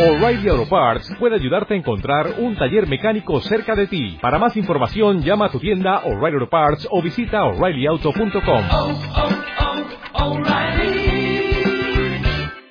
[0.00, 4.16] O'Reilly Auto Parts puede ayudarte a encontrar un taller mecánico cerca de ti.
[4.22, 8.64] Para más información, llama a tu tienda O'Reilly Auto Parts o visita oreillyauto.com.
[8.72, 8.98] oh,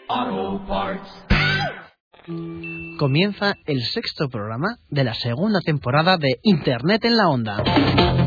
[0.07, 1.25] oh, Parts.
[2.97, 8.18] Comienza el sexto programa de la segunda temporada de Internet en la Onda.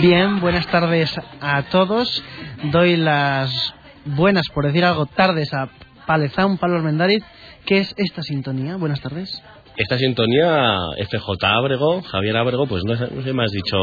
[0.00, 2.22] Bien, buenas tardes a todos.
[2.64, 5.68] Doy las buenas, por decir algo, tardes a
[6.06, 7.22] Palezán Pablo Armendáriz.
[7.66, 8.76] ¿Qué es esta sintonía?
[8.76, 9.42] Buenas tardes.
[9.76, 10.74] esta sintonía,
[11.08, 13.76] FJ Ábrego, Javier Ábrego, pues no, sé- no sé, me has dicho,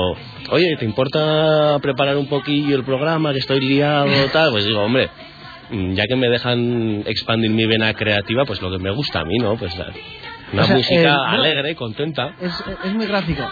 [0.49, 4.51] oye, ¿te importa preparar un poquillo el programa, que estoy liado, tal?
[4.51, 5.09] Pues digo, hombre,
[5.71, 9.37] ya que me dejan expandir mi vena creativa, pues lo que me gusta a mí,
[9.37, 9.55] ¿no?
[9.55, 9.73] Pues
[10.51, 12.35] una O sea, música eh, alegre, contenta.
[12.41, 13.43] Es, es muy gráfico.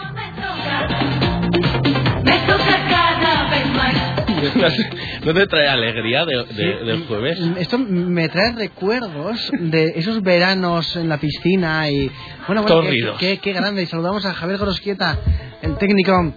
[5.24, 7.38] ¿No te trae alegría de, de- del jueves?
[7.58, 12.10] Esto me trae recuerdos de esos veranos en la piscina y
[12.46, 13.82] bueno, bueno qué, qué- qué grande.
[13.82, 15.18] Y saludamos a Javier Gorosquieta,
[15.62, 16.34] el técnico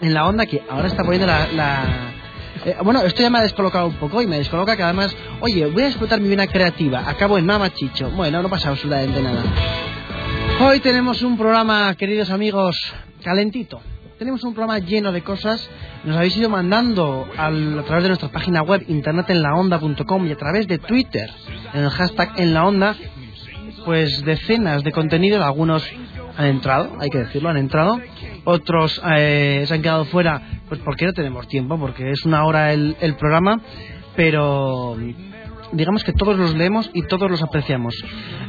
[0.00, 2.12] en la onda que ahora está poniendo la, la-
[2.64, 5.66] eh, bueno, esto ya me ha descolocado un poco y me descoloca que además, oye,
[5.66, 7.02] voy a explotar mi vena creativa.
[7.08, 8.10] Acabo en Mama Chicho.
[8.10, 9.42] Bueno, no pasa absolutamente nada.
[10.60, 12.76] Hoy tenemos un programa, queridos amigos,
[13.24, 13.80] calentito.
[14.22, 15.68] Tenemos un programa lleno de cosas.
[16.04, 20.68] Nos habéis ido mandando al- a través de nuestra página web internetenlaonda.com y a través
[20.68, 21.28] de Twitter
[21.74, 22.94] en el hashtag en la onda,
[23.84, 25.44] pues decenas de contenidos.
[25.44, 25.84] Algunos
[26.38, 28.00] han entrado, hay que decirlo, han entrado.
[28.44, 32.72] Otros eh, se han quedado fuera, pues porque no tenemos tiempo, porque es una hora
[32.72, 33.60] el, el programa.
[34.14, 34.96] Pero
[35.72, 37.96] digamos que todos los leemos y todos los apreciamos.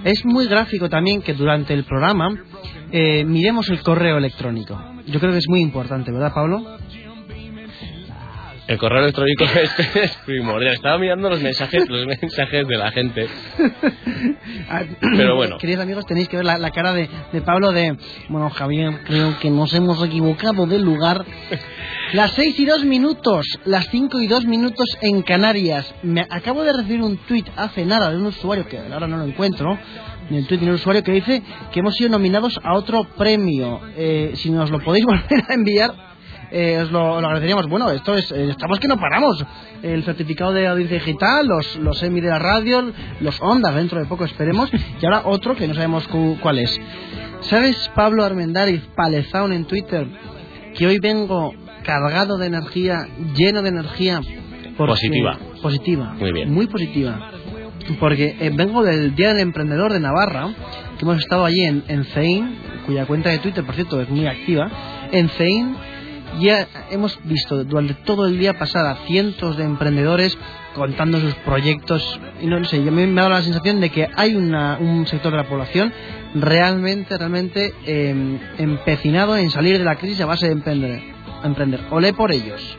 [0.04, 2.30] Es muy gráfico también que durante el programa
[2.92, 4.80] eh, miremos el correo electrónico.
[5.08, 6.78] Yo creo que es muy importante, ¿verdad, Pablo?
[8.66, 10.74] El correo electrónico es, es primordial.
[10.74, 13.28] Estaba mirando los mensajes, los mensajes de la gente.
[14.70, 14.84] Ah,
[15.18, 15.58] Pero bueno.
[15.58, 17.98] Queridos amigos, tenéis que ver la, la cara de, de Pablo de...
[18.30, 21.26] Bueno, Javier, creo que nos hemos equivocado del lugar.
[22.14, 25.94] Las 6 y 2 minutos, las 5 y 2 minutos en Canarias.
[26.04, 29.26] Me acabo de recibir un tuit hace nada de un usuario, que ahora no lo
[29.26, 29.78] encuentro,
[30.30, 31.42] en el tuit de un usuario que dice
[31.72, 33.80] que hemos sido nominados a otro premio.
[33.96, 35.92] Eh, si nos lo podéis volver a enviar,
[36.52, 37.68] eh, os lo, lo agradeceríamos.
[37.68, 39.44] Bueno, esto es, eh, estamos que no paramos.
[39.82, 42.92] El certificado de audiencia digital, los, los EMI de la radio,
[43.22, 44.70] los ondas dentro de poco esperemos,
[45.02, 46.80] y ahora otro que no sabemos cu- cuál es.
[47.42, 50.08] ¿Sabes, Pablo Armendáriz, Palezaun en Twitter,
[50.78, 51.54] que hoy vengo
[51.84, 54.22] cargado de energía, lleno de energía?
[54.78, 55.40] porque- Positiva.
[55.62, 56.14] Positiva.
[56.18, 56.52] Muy bien.
[56.54, 57.32] Muy positiva.
[58.00, 60.50] Porque eh, vengo del Día del Emprendedor de Navarra,
[60.98, 62.56] que hemos estado allí en, en CEIN,
[62.86, 64.70] cuya cuenta de Twitter, por cierto, es muy activa.
[65.12, 65.76] En CEIN
[66.40, 70.38] ya hemos visto durante todo el día pasar a cientos de emprendedores
[70.74, 72.20] contando sus proyectos.
[72.42, 75.06] Y no, sé, yo me, me ha dado la sensación de que hay una- un
[75.06, 75.94] sector de la población
[76.36, 81.02] realmente, realmente eh, empecinado en salir de la crisis a base de emprender.
[81.44, 81.82] emprender.
[81.92, 82.78] Olé por ellos.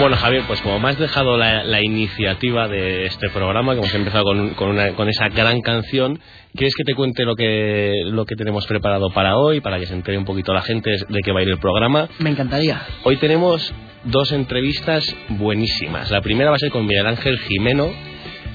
[0.00, 3.94] Bueno, Javier, pues como me has dejado la, la iniciativa de este programa, que hemos
[3.94, 6.20] empezado con, con, una- con esa gran canción,
[6.54, 9.94] ¿quieres que te cuente lo que, lo que tenemos preparado para hoy, para que se
[9.94, 12.08] entere un poquito la gente de qué va a ir el programa?
[12.20, 12.80] Me encantaría.
[13.02, 13.74] Hoy tenemos
[14.04, 16.12] dos entrevistas buenísimas.
[16.12, 17.88] La primera va a ser con Miguel Ángel Jimeno,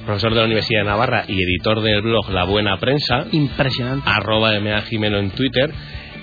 [0.05, 4.09] profesor de la Universidad de Navarra y editor del blog La Buena Prensa, Impresionante.
[4.09, 5.71] arroba MA Jimeno en Twitter,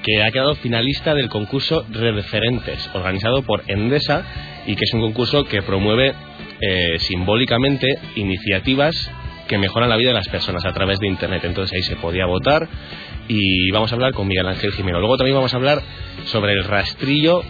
[0.03, 4.25] que ha quedado finalista del concurso Referentes, organizado por Endesa,
[4.67, 6.15] y que es un concurso que promueve
[6.61, 7.87] eh, simbólicamente
[8.17, 8.95] iniciativas
[9.49, 11.43] que mejoran la vida de las personas a través de Internet.
[11.45, 12.69] Entonces ahí se podía votar
[13.27, 15.01] y vamos a hablar con Miguel Ángel Jimeno.
[15.01, 15.83] Luego también vamos a hablar
[16.27, 17.43] sobre el rastrillo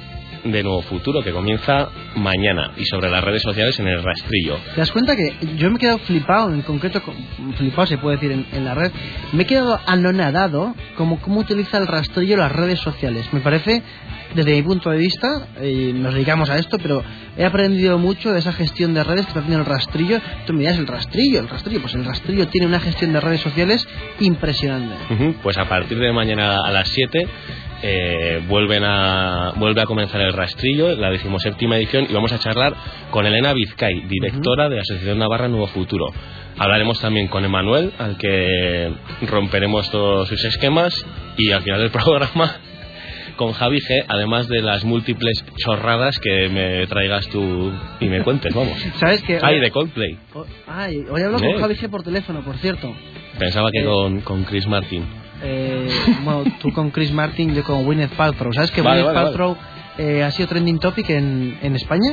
[0.44, 4.56] de Nuevo Futuro que comienza mañana y sobre las redes sociales en el rastrillo.
[4.74, 7.14] ¿Te das cuenta que yo me he quedado flipado, en concreto, con-
[7.56, 8.90] flipado se puede decir en, en la red,
[9.32, 13.30] me he quedado anonadado como cómo utiliza el rastrillo las redes sociales.
[13.32, 13.82] Me parece,
[14.34, 15.28] desde mi punto de vista,
[15.62, 17.02] y nos dedicamos a esto, pero
[17.36, 20.20] he aprendido mucho de esa gestión de redes que está haciendo el rastrillo.
[20.46, 23.40] Tú me dirás el rastrillo, el rastrillo, pues el rastrillo tiene una gestión de redes
[23.40, 23.86] sociales
[24.20, 24.94] impresionante.
[25.42, 27.26] Pues a partir de mañana a las 7
[27.82, 32.74] eh, vuelven a, vuelve a comenzar el rastrillo, la decimoséptima edición, y vamos a charlar
[33.10, 36.06] con Elena Vizcay, directora de la Asociación Navarra Nuevo Futuro.
[36.58, 38.92] Hablaremos también con Emanuel, al que
[39.22, 40.94] romperemos todos sus esquemas,
[41.38, 42.56] y al final del programa
[43.36, 48.54] con Javi G, además de las múltiples chorradas que me traigas tú y me cuentes,
[48.54, 48.76] vamos.
[49.00, 50.18] ¿Sabes que Ay, de Coldplay.
[50.66, 51.52] Ay, hoy hablo Eh.
[51.52, 52.94] con Javi G por teléfono, por cierto.
[53.38, 53.84] Pensaba que Eh.
[53.84, 55.06] con, con Chris Martin.
[55.42, 55.88] Eh,
[56.22, 58.52] bueno, tú con Chris Martin, yo con Gwyneth Paltrow.
[58.52, 59.56] ¿Sabes que Vale, Gwyneth vale, Paltrow
[59.98, 62.12] eh, ha sido trending topic en, en España?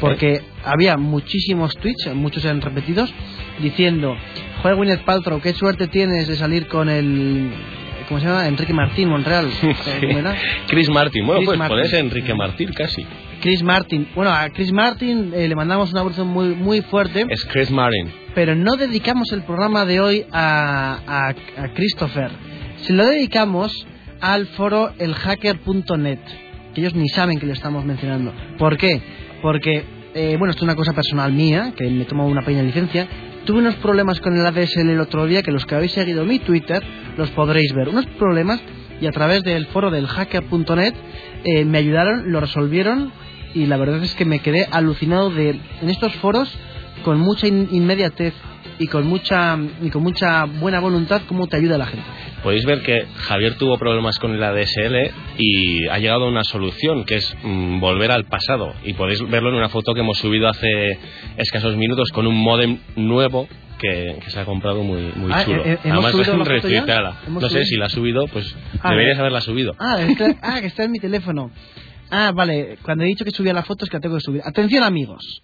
[0.00, 3.12] Porque había muchísimos tweets, muchos eran repetidos,
[3.60, 4.16] diciendo,
[4.62, 7.50] joder Gwyneth Paltrow, qué suerte tienes de salir con el...
[8.08, 8.46] ¿Cómo se llama?
[8.48, 9.46] Enrique Martín, Montreal.
[10.02, 10.24] Eh.
[10.68, 11.24] Chris Martin.
[11.24, 11.76] Bueno, Chris pues Martin.
[11.78, 13.06] pones Enrique Martín casi.
[13.40, 14.08] Chris Martin.
[14.14, 17.24] Bueno, a Chris Martin eh, le mandamos un abrazo muy, muy fuerte.
[17.28, 18.10] Es Chris Martin.
[18.34, 22.30] pero no dedicamos el programa de hoy a, a, a Christopher.
[22.82, 23.86] Se lo dedicamos
[24.20, 26.18] al foro elhacker.net,
[26.74, 28.32] que ellos ni saben que le estamos mencionando.
[28.58, 29.00] ¿Por qué?
[29.40, 29.84] Porque,
[30.14, 33.06] eh, bueno, esto es una cosa personal mía, que me tomo una pequeña licencia.
[33.44, 36.38] Tuve unos problemas con el ADSL el otro día, que los que habéis seguido mi
[36.38, 36.82] Twitter
[37.16, 37.88] los podréis ver.
[37.88, 38.60] Unos problemas
[39.00, 40.94] y a través del foro del hacker.net
[41.44, 43.12] eh, me ayudaron, lo resolvieron
[43.54, 45.50] y la verdad es que me quedé alucinado de
[45.80, 46.52] en estos foros
[47.04, 48.32] con mucha in- inmediatez
[48.78, 52.06] y con mucha y con mucha buena voluntad cómo te ayuda la gente.
[52.42, 54.96] Podéis ver que Javier tuvo problemas con el ADSL
[55.38, 58.74] y ha llegado a una solución que es mm, volver al pasado.
[58.84, 60.98] Y podéis verlo en una foto que hemos subido hace
[61.36, 63.48] escasos minutos con un modem nuevo
[63.78, 65.64] que, que se ha comprado muy, muy Ah, chulo.
[65.64, 66.12] eh, eh, ¿hemos Además,
[67.28, 69.20] No sé si la ha subido, pues Ah, deberías eh.
[69.20, 69.74] haberla subido.
[69.78, 71.50] Ah, está, ah, que está en mi teléfono.
[72.10, 74.42] Ah, vale, cuando he dicho que subía la foto es que la tengo que subir.
[74.44, 75.42] Atención amigos,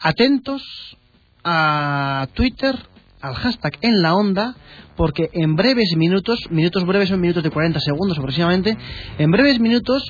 [0.00, 0.96] atentos
[1.44, 2.74] a Twitter,
[3.22, 4.54] al hashtag en la onda,
[4.96, 8.76] porque en breves minutos, minutos breves son minutos de 40 segundos aproximadamente,
[9.18, 10.02] en breves minutos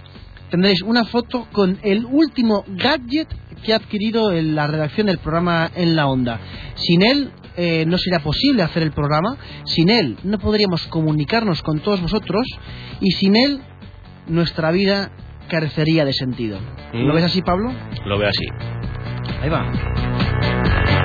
[0.50, 3.28] tendréis una foto con el último gadget
[3.64, 6.40] que ha adquirido en la redacción del programa En la Onda.
[6.74, 11.80] Sin él eh, no sería posible hacer el programa, sin él no podríamos comunicarnos con
[11.80, 12.46] todos vosotros
[13.00, 13.60] y sin él
[14.26, 15.12] nuestra vida
[15.48, 16.58] carecería de sentido.
[16.92, 17.06] Mm.
[17.06, 17.72] ¿Lo ves así, Pablo?
[18.06, 18.46] Lo veo así.
[19.40, 21.01] Ahí va.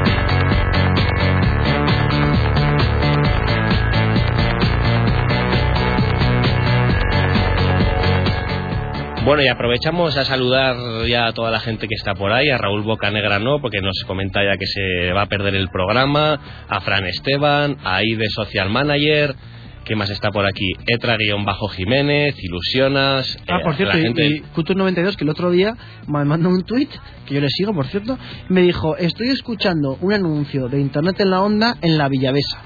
[9.28, 12.58] Bueno, y aprovechamos a saludar ya a toda la gente que está por ahí, a
[12.58, 16.40] Raúl Bocanegra no, porque nos comenta ya que se va a perder el programa,
[16.70, 19.36] a Fran Esteban, a Ide Social Manager,
[19.84, 20.72] ¿qué más está por aquí?
[20.86, 23.38] Etra-Jiménez, Ilusionas...
[23.50, 24.26] Ah, eh, por cierto, la y, gente...
[24.28, 25.76] y Culture92, que el otro día
[26.08, 26.88] me mandó un tweet,
[27.26, 31.32] que yo le sigo, por cierto, me dijo, estoy escuchando un anuncio de Internet en
[31.32, 32.62] la Onda en la Villavesa.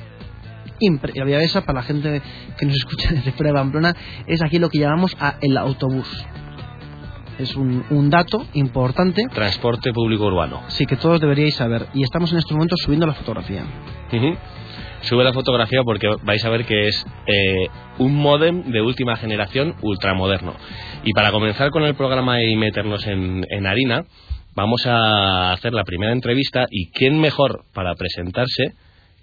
[0.79, 2.21] Impre- la Villavesa, para la gente
[2.59, 3.95] que nos escucha desde fuera de Pamplona,
[4.27, 6.07] es aquí lo que llamamos a el autobús.
[7.39, 10.61] Es un, un dato importante, Transporte público urbano.
[10.67, 11.87] sí que todos deberíais saber.
[11.93, 13.63] Y estamos en estos momentos subiendo la fotografía.
[14.13, 14.35] Ujú.
[15.01, 17.67] Sube la fotografía porque vais a ver que es eh,
[17.97, 20.53] un modem de última generación ultramoderno.
[21.03, 24.05] Y para comenzar con el programa y meternos en, en harina,
[24.53, 28.73] vamos a hacer la primera entrevista y quién mejor para presentarse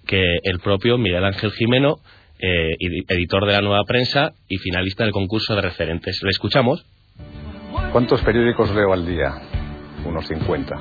[0.05, 1.99] que el propio Miguel Ángel Jimeno,
[2.39, 6.19] eh, edi- editor de la Nueva Prensa y finalista del concurso de referentes.
[6.23, 6.85] ¿Le escuchamos?
[7.91, 9.33] ¿Cuántos periódicos leo al día?
[10.05, 10.75] Unos 50.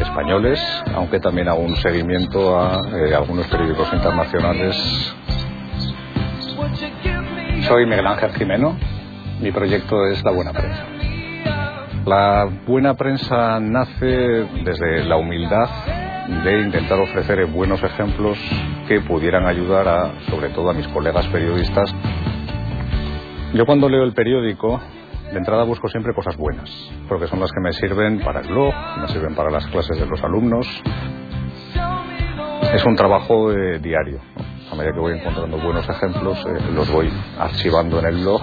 [0.00, 0.60] Españoles,
[0.92, 4.76] aunque también hago un seguimiento a eh, algunos periódicos internacionales.
[7.68, 8.76] Soy Miguel Ángel Jimeno.
[9.40, 10.84] Mi proyecto es La Buena Prensa.
[12.04, 14.06] La buena prensa nace
[14.64, 15.68] desde la humildad
[16.42, 18.36] de intentar ofrecer buenos ejemplos
[18.88, 21.94] que pudieran ayudar a, sobre todo a mis colegas periodistas.
[23.54, 24.80] Yo cuando leo el periódico,
[25.32, 26.70] de entrada busco siempre cosas buenas,
[27.08, 30.06] porque son las que me sirven para el blog, me sirven para las clases de
[30.06, 30.66] los alumnos.
[32.72, 34.20] Es un trabajo eh, diario.
[34.70, 38.42] A medida que voy encontrando buenos ejemplos, eh, los voy archivando en el blog.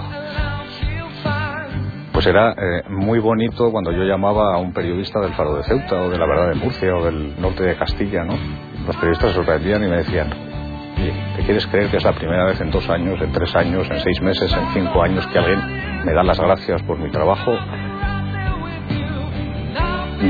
[2.14, 6.02] Pues era eh, muy bonito cuando yo llamaba a un periodista del Faro de Ceuta
[6.02, 8.38] o de la Verdad de Murcia o del norte de Castilla, ¿no?
[8.86, 10.55] Los periodistas se sorprendían y me decían,
[10.96, 14.00] ¿te quieres creer que es la primera vez en dos años, en tres años, en
[14.00, 15.60] seis meses, en cinco años que alguien
[16.06, 17.52] me da las gracias por mi trabajo?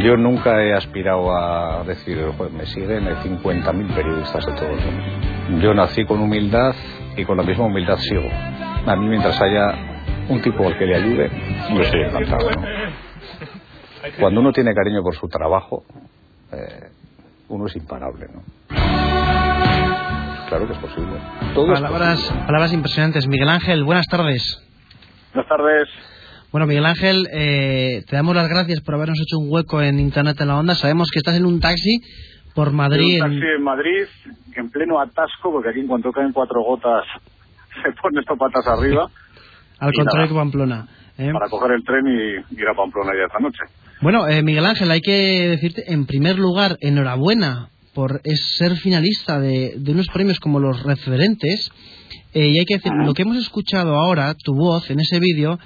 [0.03, 5.61] Yo nunca he aspirado a decir, "Joder, me siguen 50.000 periodistas de todo el mundo.
[5.61, 6.73] Yo nací con humildad
[7.15, 8.27] y con la misma humildad sigo.
[8.87, 9.73] A mí mientras haya
[10.27, 11.31] un tipo al que le ayude,
[11.73, 12.49] yo estoy encantado.
[12.49, 12.61] ¿no?
[14.19, 15.83] Cuando uno tiene cariño por su trabajo,
[16.51, 16.89] eh,
[17.49, 18.27] uno es imparable.
[18.33, 18.41] ¿no?
[20.49, 21.13] Claro que es posible.
[21.53, 22.45] Todo es Palabras, posible.
[22.45, 23.27] palabras impresionantes.
[23.27, 24.61] Miguel Ángel, buenas tardes.
[25.33, 25.89] Buenas tardes.
[26.51, 30.39] Bueno, Miguel Ángel, eh, te damos las gracias por habernos hecho un hueco en Internet
[30.39, 30.75] en la Onda.
[30.75, 31.99] Sabemos que estás en un taxi
[32.53, 33.21] por Madrid.
[33.23, 34.05] un en- taxi en Madrid,
[34.55, 37.03] en pleno atasco, porque aquí en cuanto caen cuatro gotas
[37.83, 39.09] se pone esto patas arriba.
[39.79, 40.87] al contrario que Pamplona.
[41.17, 41.31] ¿eh?
[41.33, 43.59] para coger el tren y ir a Pamplona ya esta noche.
[44.01, 48.21] Bueno, eh, Miguel Ángel, hay que decirte, en primer lugar, enhorabuena por
[48.59, 51.71] ser finalista de unos premios como los referentes.
[52.35, 55.57] Eh, y hay que decir, lo que hemos escuchado ahora, tu voz en ese vídeo,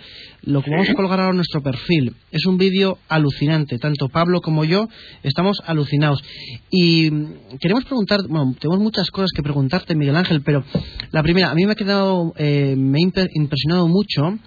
[0.44, 3.80] lo que vamos a colgar ahora en nuestro perfil, es un vídeo alucinante.
[3.80, 4.88] Tanto Pablo como yo
[5.24, 6.24] estamos alucinados.
[6.70, 10.64] Y mm, queremos preguntar, bueno, tenemos muchas cosas que preguntarte, Miguel Ángel, pero
[11.10, 13.02] la primera, a mí me ha quedado, eh, me ha
[13.34, 14.38] impresionado mucho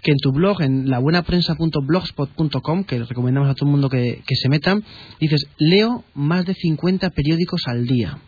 [0.00, 4.48] que en tu blog, en labuenaprensa.blogspot.com, que recomendamos a todo el mundo que, que se
[4.48, 4.84] metan,
[5.18, 8.18] dices, leo más de 50 periódicos al día.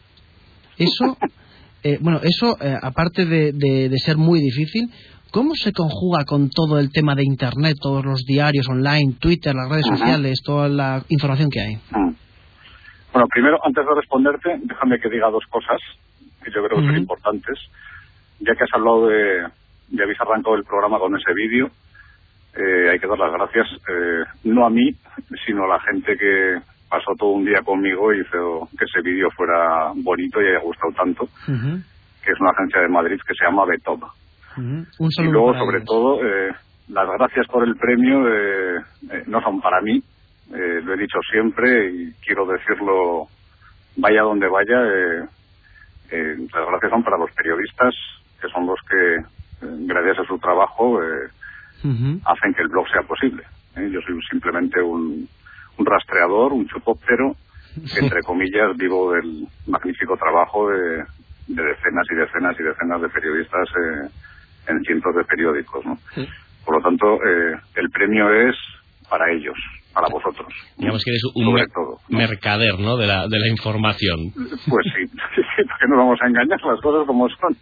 [0.79, 1.17] Eso,
[1.87, 4.91] eh, bueno, eso, eh, aparte de, de- de ser muy difícil,
[5.31, 9.69] ¿cómo se conjuga con todo el tema de Internet, todos los diarios online, Twitter, las
[9.69, 11.75] redes sociales, toda la información que hay?
[11.91, 12.15] Mm.
[13.13, 15.79] Bueno, primero, antes de responderte, déjame que diga dos cosas
[16.45, 17.59] que yo creo que son importantes.
[18.41, 19.47] Ya que has hablado de,
[19.89, 21.71] de habéis arrancado el programa con ese vídeo,
[22.55, 24.95] eh, hay que dar las gracias, eh, no a mí,
[25.47, 29.29] sino a la gente que pasó todo un día conmigo y hizo que ese vídeo
[29.37, 31.29] fuera bonito y haya gustado tanto,
[32.25, 34.03] que es una agencia de Madrid que se llama Betob.
[34.57, 34.87] Un
[35.19, 35.87] Y luego, sobre ellos.
[35.89, 36.53] todo, eh,
[36.89, 38.77] las gracias por el premio eh,
[39.11, 40.03] eh, no son para mí,
[40.55, 43.27] eh, lo he dicho siempre y quiero decirlo,
[43.97, 44.79] vaya donde vaya,
[46.11, 47.95] eh, las gracias son para los periodistas,
[48.41, 49.17] que son los que,
[49.87, 51.29] gracias a su trabajo, eh,
[51.85, 52.21] Ujú.
[52.25, 53.43] hacen que el blog sea posible.
[53.77, 55.29] Yo soy simplemente un,
[55.79, 57.37] un rastreador, un chupóptero,
[58.01, 61.05] entre comillas vivo del magnífico trabajo de,
[61.49, 64.09] de decenas y decenas y decenas de periodistas eh,
[64.69, 65.85] en cientos de periódicos.
[65.85, 65.99] ¿no?
[66.65, 68.57] Por lo tanto, eh, el premio es
[69.11, 69.55] para ellos,
[69.93, 70.49] para vosotros.
[70.79, 72.01] Digamos que eres un mer- todo.
[72.09, 72.19] ¿no?
[72.19, 72.97] mercader, ¿no?
[72.97, 74.33] De la, de la información.
[74.35, 75.07] Pues sí,
[75.69, 77.57] porque no vamos a engañar las cosas como son.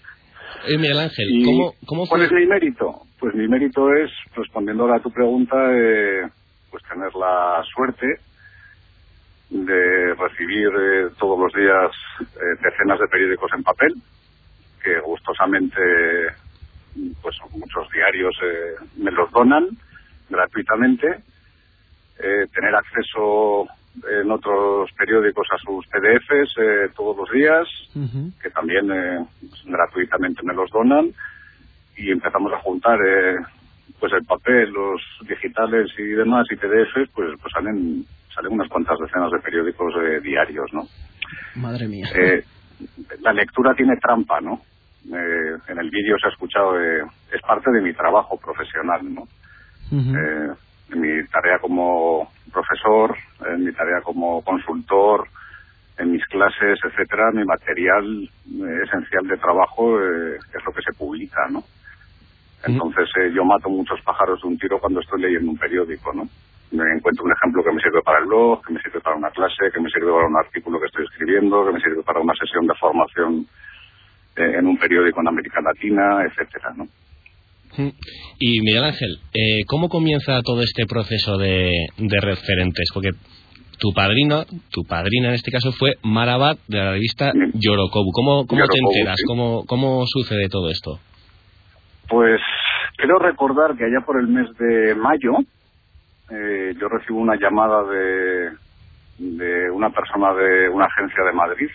[0.67, 3.03] Eh, Miguel Ángel, ¿cómo, cómo es mi mérito?
[3.19, 6.23] Pues mi mérito es, respondiendo a tu pregunta, eh,
[6.75, 8.19] pues tener la suerte
[9.49, 13.95] de recibir eh, todos los días eh, decenas de periódicos en papel,
[14.83, 15.79] que gustosamente,
[17.23, 19.69] pues muchos diarios eh, me los donan
[20.29, 21.23] gratuitamente,
[22.19, 23.69] eh, tener acceso
[24.11, 27.69] en otros periódicos a sus PDFs eh, todos los días,
[28.43, 29.25] que también eh,
[29.67, 31.13] gratuitamente me los donan.
[31.97, 33.37] Y empezamos a juntar eh,
[34.01, 38.99] pues el papel, los digitales y demás y PDFs, pues, pues salen salen unas cuantas
[38.99, 40.83] decenas de periódicos eh, diarios, ¿no?
[41.55, 42.09] Madre mía.
[42.15, 42.43] Eh,
[43.21, 44.61] la lectura tiene trampa, ¿no?
[45.07, 49.23] Eh, en el vídeo se ha escuchado, eh, es parte de mi trabajo profesional, ¿no?
[49.93, 50.17] Ujú.
[50.17, 50.51] eh,
[50.91, 55.29] en mi tarea como profesor, en mi tarea como consultor,
[55.97, 58.29] en mis clases, etcétera, mi material
[58.83, 61.65] esencial de trabajo eh, es lo que se publica, ¿no?
[62.67, 66.29] Entonces eh, yo mato muchos pájaros de un tiro cuando estoy leyendo un periódico, ¿no?
[66.71, 69.31] Me encuentro un ejemplo que me sirve para el blog, que me sirve para una
[69.31, 72.35] clase, que me sirve para un artículo que estoy escribiendo, que me sirve para una
[72.35, 73.47] sesión de formación
[74.37, 76.89] eh, en un periódico en América Latina, etcétera, ¿no?
[78.39, 82.89] Y Miguel Ángel, eh, ¿cómo comienza todo este proceso de, de referentes?
[82.95, 83.11] Porque
[83.79, 88.11] tu padrino, tu padrina en este caso fue Marabat de la revista Yorokobu.
[88.13, 89.17] ¿Cómo, cómo te enteras?
[89.19, 89.25] sí.
[89.27, 90.99] ¿Cómo, ¿Cómo sucede todo esto?
[92.15, 92.41] Pues
[92.97, 95.33] creo recordar que allá por el mes de mayo
[96.31, 98.51] eh, yo recibo una llamada de,
[99.19, 101.69] de una persona de una agencia de Madrid,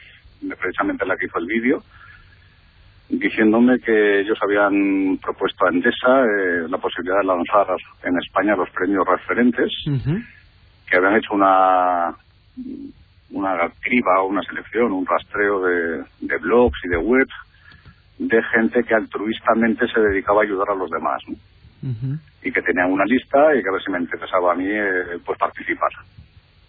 [0.57, 1.83] precisamente la que hizo el vídeo,
[3.09, 7.67] diciéndome que ellos habían propuesto a Endesa eh, la posibilidad de lanzar
[8.03, 9.73] en España los premios referentes,
[10.89, 12.15] que habían hecho una
[13.31, 17.35] una criba, una selección, un rastreo de, de blogs y de webs
[18.19, 21.35] de gente que altruistamente se dedicaba a ayudar a los demás ¿no?
[22.43, 25.17] Y que tenían una lista y que a ver si me interesaba a mí eh,
[25.25, 25.89] pues participar.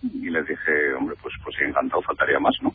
[0.02, 2.72] Y les dije hombre pues pues sí encantado faltaría más no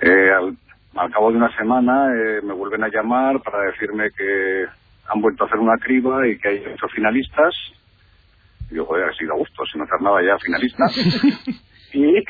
[0.00, 0.56] Eh, al,
[0.94, 4.64] al cabo de una semana eh, me vuelven a llamar para decirme que
[5.08, 7.54] han vuelto a hacer una criba y que hay ocho finalistas.
[8.70, 10.84] Y yo joder ha sido a gusto sin hacer nada ya finalista
[11.92, 12.22] y,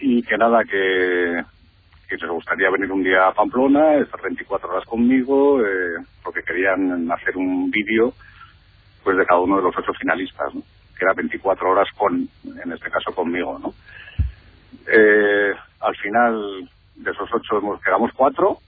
[0.00, 1.42] y que nada que
[2.18, 7.10] que les gustaría venir un día a Pamplona, estar 24 horas conmigo, eh, porque querían
[7.12, 8.14] hacer un vídeo
[9.04, 10.62] pues de cada uno de los ocho finalistas, ¿no?
[10.98, 13.58] que era 24 horas con, en este caso conmigo.
[13.58, 13.74] ¿no?
[14.88, 18.60] Eh, al final de esos ocho hemos, quedamos cuatro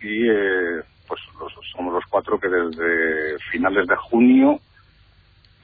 [0.00, 4.60] y eh, pues los- somos los cuatro que desde finales de junio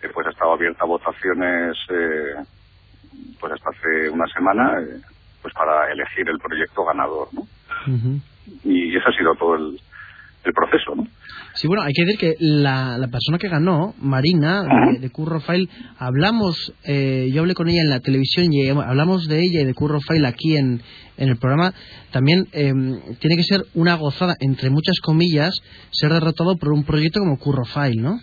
[0.02, 2.34] eh, pues ha estado abierta a votaciones eh,
[3.40, 5.00] pues hasta hace una semana eh,
[5.42, 7.46] pues para elegir el proyecto ganador ¿no?
[8.64, 9.80] Y ese ha sido todo el,
[10.44, 11.06] el proceso, ¿no?
[11.54, 15.40] Sí, bueno, hay que decir que la, la persona que ganó, Marina, de, de Curro
[15.40, 15.68] File,
[15.98, 19.74] hablamos, eh, yo hablé con ella en la televisión y hablamos de ella y de
[19.74, 20.80] Curro File aquí en,
[21.16, 21.74] en el programa.
[22.12, 22.72] También eh,
[23.18, 25.54] tiene que ser una gozada, entre muchas comillas,
[25.90, 28.20] ser derrotado por un proyecto como Curro File, ¿no?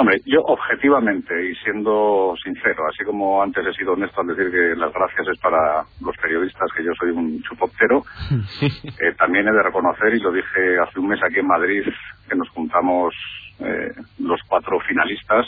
[0.00, 4.74] Hombre, yo objetivamente y siendo sincero, así como antes he sido honesto al decir que
[4.74, 8.02] las gracias es para los periodistas, que yo soy un chupoptero,
[8.62, 11.84] eh, también he de reconocer, y lo dije hace un mes aquí en Madrid,
[12.26, 13.14] que nos juntamos
[13.58, 15.46] eh, los cuatro finalistas,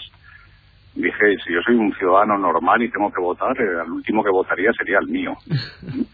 [0.97, 4.30] dije, si yo soy un ciudadano normal y tengo que votar, eh, el último que
[4.30, 5.35] votaría sería el mío.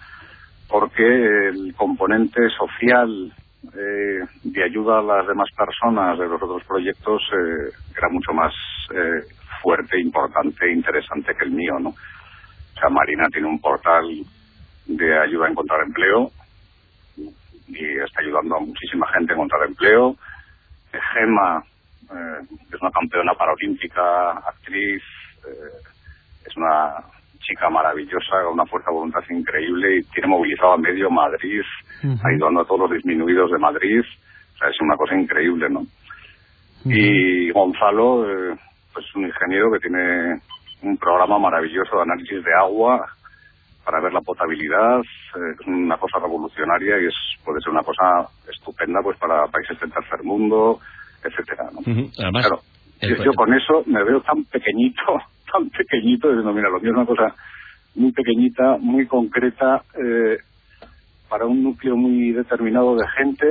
[0.68, 3.33] Porque el componente social
[3.75, 8.55] eh, de ayuda a las demás personas de los otros proyectos eh, era mucho más
[8.95, 9.23] eh,
[9.62, 11.91] fuerte, importante e interesante que el mío, ¿no?
[11.91, 14.05] O sea, Marina tiene un portal
[14.87, 16.31] de ayuda a encontrar empleo
[17.69, 20.17] y está ayudando a muchísima gente a encontrar empleo.
[21.12, 21.62] Gema,
[22.11, 25.03] eh, es una campeona paralímpica, actriz,
[25.47, 25.88] eh,
[26.47, 26.95] es una
[27.49, 31.62] chica maravillosa, con una fuerza de voluntad increíble y tiene movilizado a medio Madrid,
[32.25, 34.00] ayudando a todos los disminuidos de Madrid.
[34.00, 35.83] O sea, es una cosa increíble, ¿no?
[36.85, 38.57] Y Gonzalo, eh,
[38.93, 40.40] pues un ingeniero que tiene
[40.83, 43.05] un programa maravilloso de análisis de agua
[43.85, 47.14] para ver la potabilidad, eh, es una cosa revolucionaria y es
[47.45, 50.78] puede ser una cosa estupenda pues para países del tercer mundo,
[51.25, 51.81] etcétera, ¿no?
[52.19, 52.61] Además, Claro,
[53.00, 55.02] el yo, yo con eso me veo tan pequeñito,
[55.52, 57.35] tan pequeñito, diciendo, mira, lo mío es una cosa
[57.95, 60.38] muy pequeñita, muy concreta, eh,
[61.28, 63.47] para un núcleo muy determinado de gente,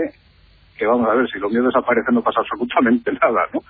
[0.77, 3.61] que vamos a ver, si lo mío desaparece no pasa absolutamente nada, ¿no?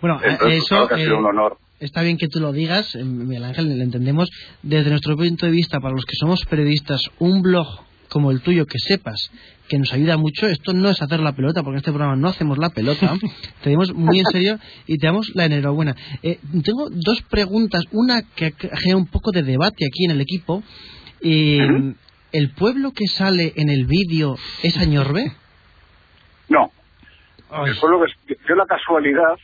[0.00, 1.56] Bueno, eh, Entonces, eso claro que ha sido eh, un honor.
[1.78, 4.28] está bien que tú lo digas, eh, Miguel Ángel, lo entendemos.
[4.62, 7.66] Desde nuestro punto de vista, para los que somos periodistas, un blog
[8.12, 9.30] como el tuyo, que sepas
[9.68, 12.28] que nos ayuda mucho, esto no es hacer la pelota, porque en este programa no
[12.28, 13.14] hacemos la pelota,
[13.62, 15.96] te dimos muy en serio y te damos la enhorabuena.
[16.22, 20.20] Eh, tengo dos preguntas, una que ha genera un poco de debate aquí en el
[20.20, 20.62] equipo.
[21.22, 21.94] Eh.
[22.32, 25.32] ¿El pueblo que sale en el vídeo es Añorbe?
[26.48, 26.70] No,
[27.66, 29.36] el pueblo que yo la casualidad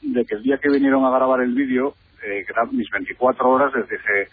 [0.00, 3.48] de que el día que vinieron a grabar el vídeo, eh, que eran mis 24
[3.48, 4.28] horas, les dije,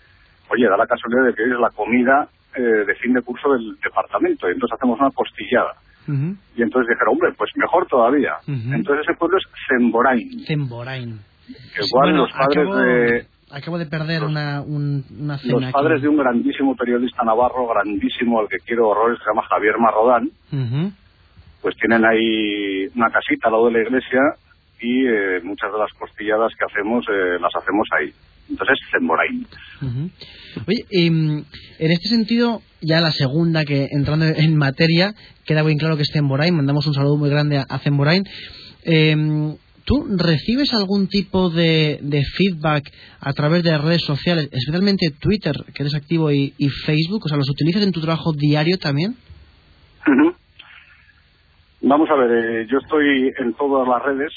[0.50, 3.52] oye, da la casualidad de que hoy es la comida eh, de fin de curso
[3.54, 5.74] del departamento, y entonces hacemos una postillada.
[6.08, 6.36] Ujú.
[6.56, 8.34] Y entonces dijeron, hombre, pues mejor todavía.
[8.48, 11.20] Entonces ese pueblo es Zemborain, Zemborain.
[11.50, 15.74] igual Bueno, los padres acabo, de acabo de perder una, un- una cena los aquí.
[15.74, 19.78] padres de un grandísimo periodista navarro, grandísimo, al que quiero horrores, que se llama Javier
[19.80, 20.30] Marrodán,
[21.62, 24.20] pues tienen ahí una casita al lado de la iglesia
[24.82, 28.14] y eh, muchas de las costilladas que hacemos eh, las hacemos ahí.
[28.50, 29.46] Entonces, Zemborain.
[30.68, 31.44] Oye, em,
[31.80, 35.14] en este sentido, ya la segunda, que entrando en materia,
[35.46, 38.24] queda bien claro que es Zemborain, mandamos un saludo muy grande a, Zemborain.
[38.84, 45.56] Em, ¿Tú recibes algún tipo de, de feedback a través de redes sociales, especialmente Twitter,
[45.74, 47.26] que eres activo, y, y Facebook?
[47.26, 49.16] O sea, ¿los utilizas en tu trabajo diario también?
[51.82, 54.34] Vamos a ver, eh, yo estoy en todas las redes,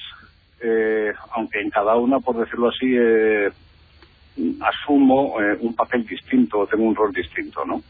[0.60, 3.50] eh, aunque en cada una, por decirlo así, eh,
[4.62, 7.82] asumo eh, un papel distinto, tengo un rol distinto, ¿no?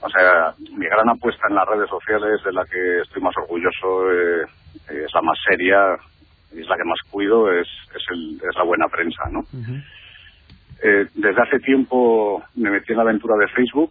[0.00, 4.12] O sea, mi gran apuesta en las redes sociales, de la que estoy más orgulloso,
[4.12, 4.42] eh,
[5.04, 5.96] es la más seria,
[6.54, 9.40] y es la que más cuido, es, es, el- es la buena prensa, ¿no?
[10.82, 13.90] Eh, desde hace tiempo me metí en la aventura de Facebook.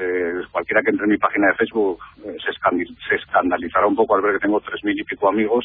[0.00, 2.00] Eh, cualquiera que entre en mi página de Facebook
[3.08, 5.64] se escandalizará un poco al ver que tengo tres mil y pico amigos.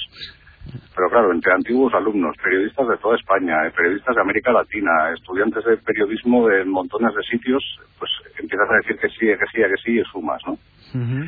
[0.96, 5.64] Pero claro, entre antiguos alumnos, periodistas de toda España, eh, periodistas de América Latina, estudiantes
[5.66, 7.64] de periodismo de montones de sitios,
[7.98, 10.54] pues empiezas a decir que sí, que sí, que sí y sumas, ¿no?
[10.54, 11.26] Ujú.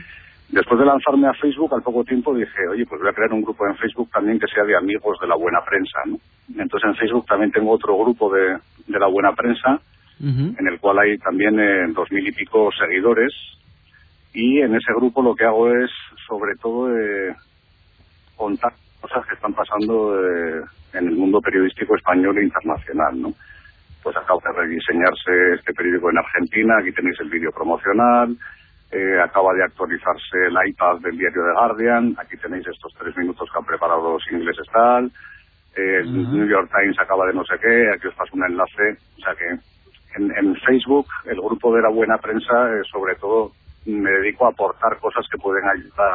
[0.50, 3.42] Después de lanzarme a Facebook, al poco tiempo dije, oye, pues voy a crear un
[3.42, 6.18] grupo en Facebook también que sea de amigos de la buena prensa, ¿no?
[6.62, 9.80] Entonces en Facebook también tengo otro grupo de, de la buena prensa,
[10.20, 13.34] en el cual hay también eh, dos mil y pico seguidores,
[14.34, 15.90] y en ese grupo lo que hago es,
[16.28, 17.36] sobre todo, eh,
[18.36, 20.62] contar cosas que están pasando eh,
[20.94, 23.34] en el mundo periodístico español e internacional, ¿no?
[24.04, 28.36] Pues acaba de rediseñarse este periódico en Argentina, aquí tenéis el vídeo promocional,
[28.92, 33.50] eh, acaba de actualizarse el iPad del diario The Guardian, aquí tenéis estos tres minutos
[33.52, 35.12] que han preparado los ingleses tal,
[35.76, 36.02] eh.
[36.34, 39.34] New York Times acaba de no sé qué, aquí os paso un enlace, o sea
[39.36, 39.48] que
[40.18, 43.54] en, en Facebook, el grupo de la buena prensa, eh, sobre todo,
[43.86, 46.12] me dedico a aportar cosas que pueden ayudar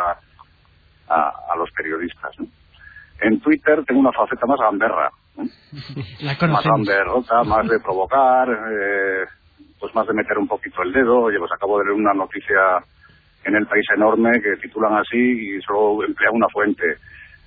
[1.09, 2.31] a, a- a los periodistas.
[2.39, 2.47] ¿no?
[3.21, 5.11] En Twitter tengo una faceta más gamberra.
[6.21, 9.25] La más gamberrota, más de provocar, eh,
[9.79, 11.23] pues más de meter un poquito el dedo.
[11.23, 12.57] Oye, pues acabo de leer una noticia
[13.45, 16.85] en el país enorme que titulan así y solo emplean una fuente.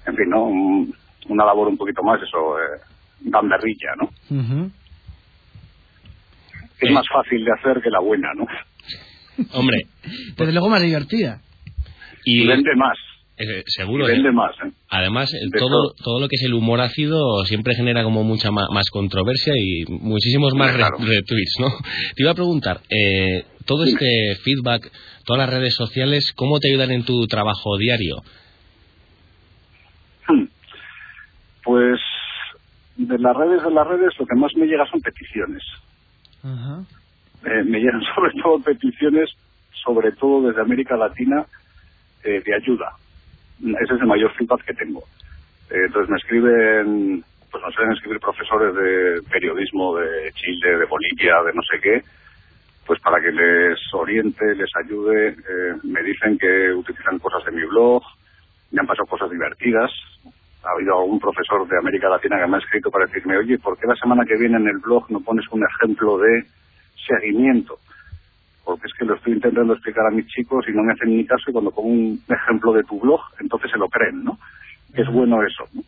[0.05, 0.43] En fin, ¿no?
[0.45, 0.93] Un-
[1.29, 2.79] una labor un poquito más, eso, eh,
[3.21, 4.05] gamberrilla, ¿no?
[4.39, 4.71] Ujú.
[6.79, 6.93] Es Eh.
[6.93, 8.45] más fácil de hacer que la buena, ¿no?
[9.53, 9.83] Hombre,
[10.37, 11.41] Desde luego más divertida.
[12.25, 12.97] y Y vende más.
[13.39, 14.05] Eh, Y seguro.
[14.05, 14.71] que- vende más, ¿eh?
[14.89, 15.93] Además, eh, De todo, todo.
[16.03, 19.85] todo lo que es el humor ácido siempre genera como mucha ma- más, controversia y
[19.87, 20.97] muchísimos más Claro.
[20.99, 21.67] retweets, ¿no?
[22.15, 24.91] Te iba a preguntar, eh, todo este feedback,
[25.25, 28.17] todas las redes sociales, ¿cómo te ayudan en tu trabajo diario?
[30.27, 30.45] Hmm.
[31.63, 31.99] Pues
[32.97, 35.63] de las redes de las redes lo que más me llega son peticiones.
[36.43, 36.83] Ajá.
[37.45, 39.29] Eh, me llegan sobre todo peticiones,
[39.83, 41.45] sobre todo desde América Latina,
[42.23, 42.91] eh, de ayuda.
[43.59, 45.03] Ese es el mayor feedback que tengo.
[45.69, 51.43] Eh, entonces me escriben, pues nos suelen escribir profesores de periodismo de Chile, de Bolivia,
[51.45, 52.01] de no sé qué,
[52.85, 55.29] pues para que les oriente, les ayude.
[55.29, 58.01] Eh, me dicen que utilizan cosas de mi blog,
[58.71, 59.91] me han pasado cosas divertidas.
[60.63, 63.77] Ha habido algún profesor de América Latina que me ha escrito para decirme, oye, ¿por
[63.77, 66.43] qué la semana que viene en el blog no pones un ejemplo de
[67.07, 67.77] seguimiento?
[68.69, 71.25] Porque es que lo estoy intentando explicar a mis chicos y no me hacen ni
[71.25, 74.37] caso y cuando pongo un ejemplo de tu blog, entonces se lo creen, ¿no?
[74.93, 75.81] Es bueno eso, ¿no?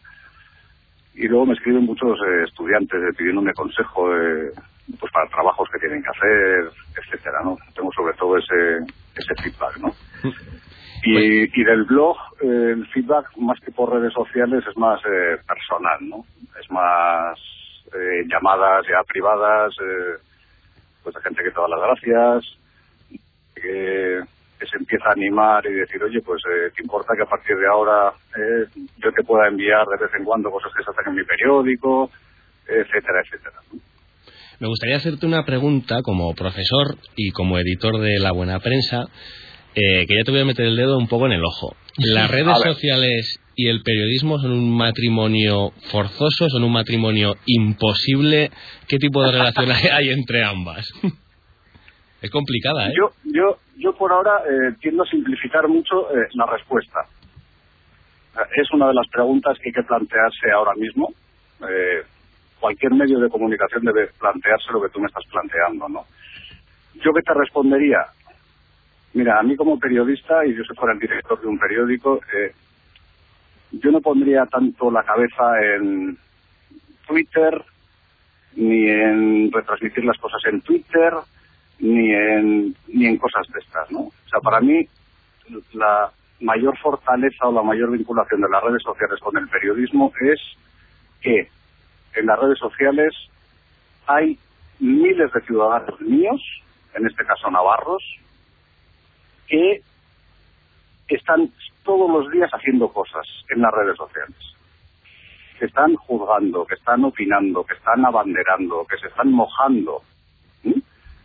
[1.13, 4.52] Y luego me escriben muchos eh, estudiantes eh, pidiéndome consejo eh,
[5.00, 7.56] pues para trabajos que tienen que hacer, etcétera, ¿no?
[7.76, 8.78] Tengo sobre todo ese,
[9.15, 9.94] ese feedback, ¿no?
[11.04, 15.38] Y, y del blog, eh, el feedback, más que por redes sociales, es más eh,
[15.48, 16.24] personal, ¿no?
[16.62, 17.39] Es más
[17.96, 19.74] eh, llamadas ya privadas,
[21.04, 22.61] pues de gente que te da las gracias,
[23.62, 24.21] que,
[24.60, 27.56] que se empieza a animar y decir, oye, pues eh, ¿te importa que a partir
[27.58, 31.08] de ahora eh, yo te pueda enviar de vez en cuando cosas que se hacen
[31.08, 32.10] en mi periódico,
[32.67, 33.62] etcétera, etcétera?
[34.60, 39.08] Me gustaría hacerte una pregunta como profesor y como editor de La Buena Prensa,
[39.74, 41.76] eh, que ya te voy a meter el dedo un poco en el ojo.
[41.97, 48.52] ¿Las redes sociales y el periodismo son un matrimonio forzoso, son un matrimonio imposible?
[48.88, 50.88] ¿Qué tipo de relación hay entre ambas?
[52.21, 52.93] Es complicada, ¿eh?
[52.95, 57.05] Yo, yo, yo por ahora eh, tiendo a simplificar mucho eh, la respuesta.
[58.55, 61.13] Es una de las preguntas que hay que plantearse ahora mismo.
[61.67, 62.03] Eh,
[62.60, 66.05] cualquier medio de comunicación debe plantearse lo que tú me estás planteando, ¿no?
[67.03, 68.05] Yo que te respondería,
[69.13, 72.53] mira, a mí como periodista, y yo si fuera el director de un periódico, eh,
[73.71, 76.17] yo no pondría tanto la cabeza en
[77.07, 77.63] Twitter,
[78.55, 81.13] ni en retransmitir las cosas en Twitter,
[81.93, 83.99] ni en, ni en cosas de estas, ¿no?
[83.99, 84.88] O sea, para mí,
[85.73, 90.39] la mayor fortaleza o la mayor vinculación de las redes sociales con el periodismo es
[91.21, 91.49] que
[92.15, 93.13] en las redes sociales
[94.08, 94.38] hay
[94.80, 96.41] miles de ciudadanos míos,
[96.95, 98.04] en este caso navarros,
[99.47, 99.82] que
[101.08, 101.51] están
[101.84, 104.38] todos los días haciendo cosas en las redes sociales.
[105.60, 110.01] Que están juzgando, que están opinando, que están abanderando, que se están mojando.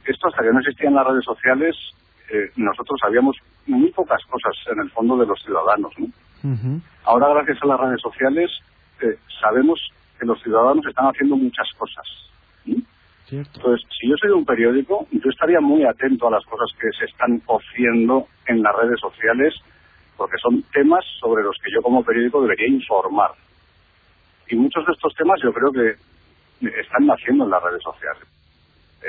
[0.07, 1.77] Esto hasta que no existían las redes sociales,
[2.31, 5.93] eh, nosotros sabíamos muy pocas cosas en el fondo de los ciudadanos.
[5.99, 6.81] ¿no?
[7.05, 8.51] Ahora, gracias a las redes sociales,
[9.01, 9.81] eh, sabemos
[10.19, 12.07] que los ciudadanos están haciendo muchas cosas.
[13.27, 13.51] Cierto.
[13.57, 16.89] Entonces, si yo soy de un periódico, yo estaría muy atento a las cosas que
[16.97, 19.55] se están cociendo en las redes sociales,
[20.17, 23.33] porque son temas sobre los que yo como periódico debería informar.
[24.49, 25.97] Y muchos de estos temas yo creo que
[26.81, 28.36] están naciendo en las redes sociales.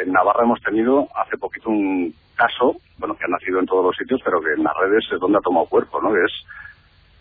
[0.03, 3.95] En Navarra hemos tenido hace poquito un caso, bueno, que ha nacido en todos los
[3.95, 6.11] sitios, pero que en las redes es donde ha tomado cuerpo, ¿no?
[6.13, 6.33] Que es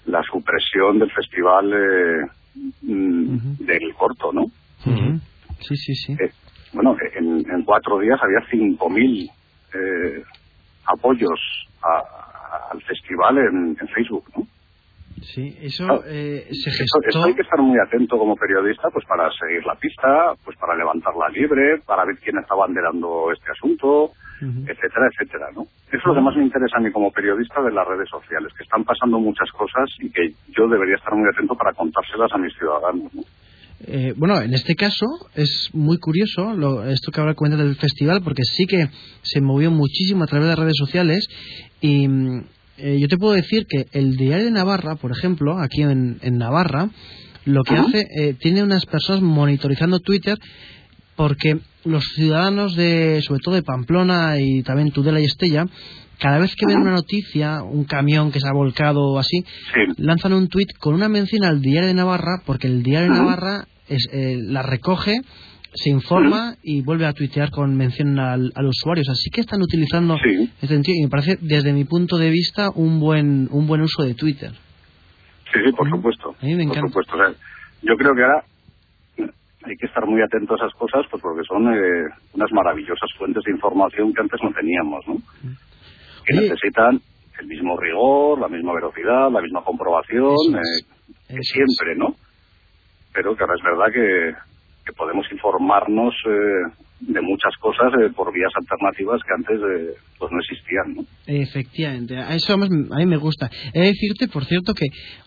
[0.06, 2.26] la supresión del festival eh,
[2.82, 4.42] del corto, ¿no?
[4.42, 5.20] Ujú.
[5.60, 6.12] Sí, sí, sí.
[6.20, 6.32] Eh,
[6.72, 9.30] bueno, en, en cuatro días había 5.000
[9.74, 10.22] eh,
[10.84, 11.40] apoyos
[11.82, 14.46] a- a- al festival en, en Facebook, ¿no?
[15.22, 16.02] Sí, eso Claro.
[16.06, 17.00] eh, se Esto, gestó.
[17.08, 20.76] esto hay que estar muy atento como periodista, pues para seguir la pista, pues para
[20.76, 25.62] levantarla libre, para ver quién está banderando este asunto, etcétera, etcétera, ¿no?
[25.88, 28.52] Eso es lo que más me interesa a mí como periodista de las redes sociales,
[28.56, 32.38] que están pasando muchas cosas y que yo debería estar muy atento para contárselas a
[32.38, 33.22] mis ciudadanos, ¿no?
[33.86, 38.20] Eh, bueno, en este caso es muy curioso lo, esto que ahora cuenta del festival,
[38.22, 38.88] porque sí que
[39.22, 41.26] se movió muchísimo a través de las redes sociales
[41.82, 42.44] y mm,
[42.78, 46.38] eh, yo te puedo decir que el Diario de Navarra, por ejemplo, aquí en, en
[46.38, 46.90] Navarra,
[47.44, 50.38] lo que hace, eh, tiene unas personas monitorizando Twitter
[51.14, 55.64] porque los ciudadanos de, sobre todo de Pamplona y también Tudela y Estella,
[56.18, 59.80] cada vez que ven una noticia, un camión que se ha volcado o así, Sí,
[59.98, 63.18] lanzan un tuit con una mención al Diario de Navarra, porque el Diario de.
[63.18, 65.20] Navarra es, eh, la recoge
[65.76, 69.02] se informa y vuelve a tuitear con mención al, al usuario.
[69.02, 70.50] O sea, sí que están utilizando Sí.
[70.54, 74.02] este sentido y me parece, desde mi punto de vista, un buen, un buen uso
[74.02, 74.50] de Twitter.
[75.52, 76.34] Sí, sí, por supuesto.
[76.42, 77.14] A mí me por supuesto.
[77.14, 77.32] O sea,
[77.82, 78.44] yo creo que ahora
[79.64, 83.42] hay que estar muy atentos a esas cosas pues porque son eh, unas maravillosas fuentes
[83.44, 85.16] de información que antes no teníamos, ¿no?
[86.24, 86.48] Que Oye.
[86.48, 87.00] necesitan
[87.40, 90.84] el mismo rigor, la misma velocidad, la misma comprobación, es.
[91.28, 92.14] eh, que siempre, ¿no?
[93.12, 94.34] Pero que ahora es verdad que,
[94.86, 100.32] que podemos informarnos eh, de muchas cosas eh, por vías alternativas que antes eh, pues
[100.32, 101.04] no existían, ¿no?
[101.26, 103.50] Efectivamente, a eso a mí me gusta.
[103.74, 104.86] He de decirte, por cierto, que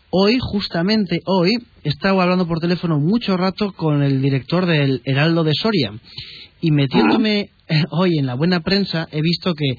[0.10, 5.44] hoy, justamente hoy, he estado hablando por teléfono mucho rato con el director del Heraldo
[5.44, 5.92] de Soria.
[6.62, 9.76] Y metiéndome eh, hoy en la buena prensa, he visto que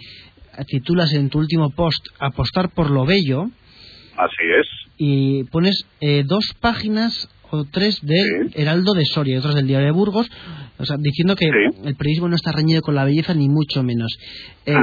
[0.67, 3.51] titulas en tu último post Apostar por lo bello
[4.17, 4.67] Así es.
[4.99, 8.61] y pones eh, dos páginas o tres del Sí.
[8.63, 10.31] Heraldo de Soria y otras del Diario de Burgos,
[10.79, 11.79] o sea, diciendo que Sí.
[11.85, 14.17] el periodismo no está reñido con la belleza ni mucho menos.
[14.67, 14.75] Eh,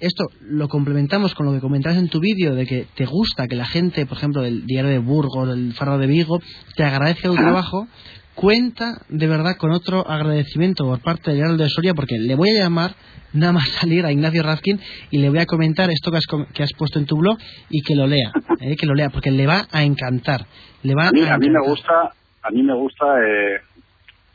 [0.00, 3.56] esto lo complementamos con lo que comentabas en tu vídeo de que te gusta que
[3.56, 6.40] la gente, por ejemplo, del Diario de Burgos, del Faro de Vigo,
[6.76, 7.86] te agradezca tu trabajo.
[8.34, 12.50] Cuenta de verdad con otro agradecimiento por parte del Heraldo de Soria porque le voy
[12.50, 12.92] a llamar
[13.32, 16.62] nada más salir a Ignacio Razkin y le voy a comentar esto que has, que
[16.62, 17.38] has puesto en tu blog
[17.68, 20.46] y que lo lea, eh, que lo lea porque le va a encantar.
[20.82, 22.12] Le va A mí, a a mí me gusta,
[22.42, 23.60] a mí me gusta, eh,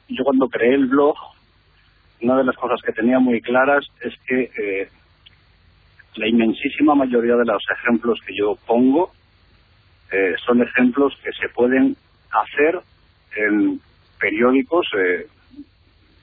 [0.10, 1.16] yo cuando creé el blog,
[2.22, 4.90] una de las cosas que tenía muy claras es que eh,
[6.16, 9.12] la inmensísima mayoría de los ejemplos que yo pongo
[10.12, 11.98] eh, son ejemplos que se pueden
[12.32, 12.80] hacer
[13.36, 13.80] en
[14.20, 15.28] periódicos eh,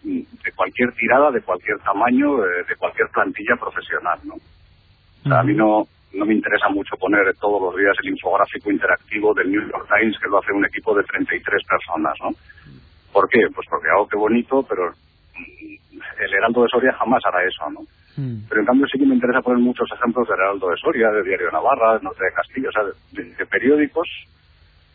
[0.05, 4.35] de cualquier tirada, de cualquier tamaño, eh, de cualquier plantilla profesional, ¿no?
[4.35, 8.71] O sea, a mí no, no me interesa mucho poner todos los días el infográfico
[8.71, 12.31] interactivo del New York Times que lo hace un equipo de 33 personas, ¿no?
[13.13, 13.41] ¿Por qué?
[13.55, 17.81] Pues porque hago que bonito, pero mm, el Heraldo de Soria jamás hará eso, ¿no?
[18.17, 18.49] Mm.
[18.49, 21.23] Pero en cambio sí que me interesa poner muchos ejemplos del Heraldo de Soria, de
[21.23, 24.09] Diario de Navarra, de Norte de Castillo, o sea, de, de periódicos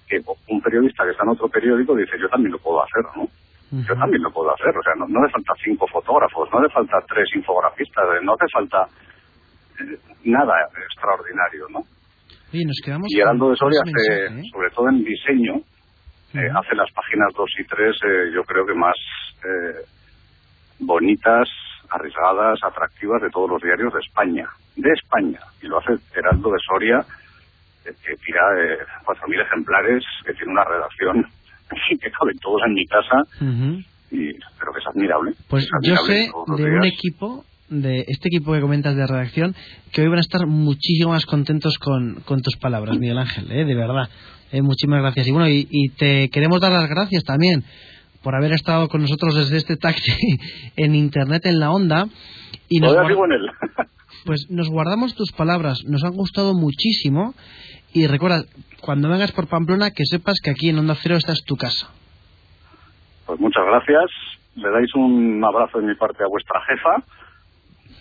[0.08, 3.28] que un periodista que está en otro periódico dice, yo también lo puedo hacer, ¿no?
[3.70, 6.74] Yo también lo puedo hacer, o sea, no, no hace falta cinco fotógrafos, no hace
[6.74, 8.88] falta tres infografistas, no hace falta
[9.82, 10.54] eh, nada
[10.88, 11.80] extraordinario, ¿no?
[12.54, 14.52] Oye, nos quedamos Y Heraldo de Soria hace, mensaje, ¿eh?
[14.54, 15.56] sobre todo en diseño,
[16.34, 18.96] eh, hace las páginas 2 y 3, eh, yo creo que más
[19.44, 19.84] eh,
[20.80, 21.48] bonitas,
[21.90, 24.48] arriesgadas, atractivas de todos los diarios de España.
[24.76, 25.40] De España.
[25.62, 27.00] Y lo hace Heraldo de Soria,
[27.94, 31.26] que tira eh, 4.000 ejemplares, que tiene una redacción
[32.02, 33.80] que caben todos en mi casa, Ujú.
[34.12, 35.34] y creo que es admirable.
[35.50, 36.94] Pues Es yo admirable sé todos los de un días.
[36.94, 39.56] equipo, de este equipo que comentas de redacción,
[39.92, 43.66] que hoy van a estar muchísimo más contentos con, con tus palabras, Miguel Ángel, ¿eh?
[43.66, 44.10] de verdad.
[44.54, 45.28] Eh, muchísimas gracias.
[45.28, 47.66] Y bueno, y, y te queremos dar las gracias también
[48.24, 50.14] por haber estado con nosotros desde este taxi
[50.78, 52.08] en internet en la onda.
[52.70, 53.50] Y nos, Todavía guar- sigo en él.
[54.26, 57.34] pues nos guardamos tus palabras, nos han gustado muchísimo.
[57.98, 58.44] Y recuerda,
[58.80, 61.90] cuando vengas por Pamplona, que sepas que aquí en Onda Cero esta es tu casa.
[63.26, 64.06] Pues muchas gracias.
[64.56, 67.04] Le dais un abrazo de mi parte a vuestra jefa.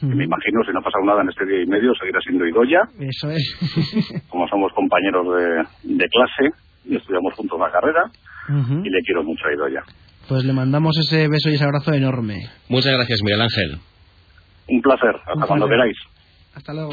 [0.00, 2.44] que me imagino, si no ha pasado nada en este día y medio, seguirá siendo
[2.46, 2.80] Idoya.
[3.00, 4.22] Eso es.
[4.28, 6.52] Como somos compañeros de, de clase
[6.84, 8.10] y estudiamos juntos la carrera.
[8.84, 9.82] Y le quiero mucho a Idoya.
[10.28, 12.50] Pues le mandamos ese beso y ese abrazo enorme.
[12.68, 13.78] Muchas gracias, Miguel Ángel.
[14.68, 15.16] Un placer.
[15.16, 15.96] Hasta Un cuando queráis.
[16.54, 16.90] Hasta luego.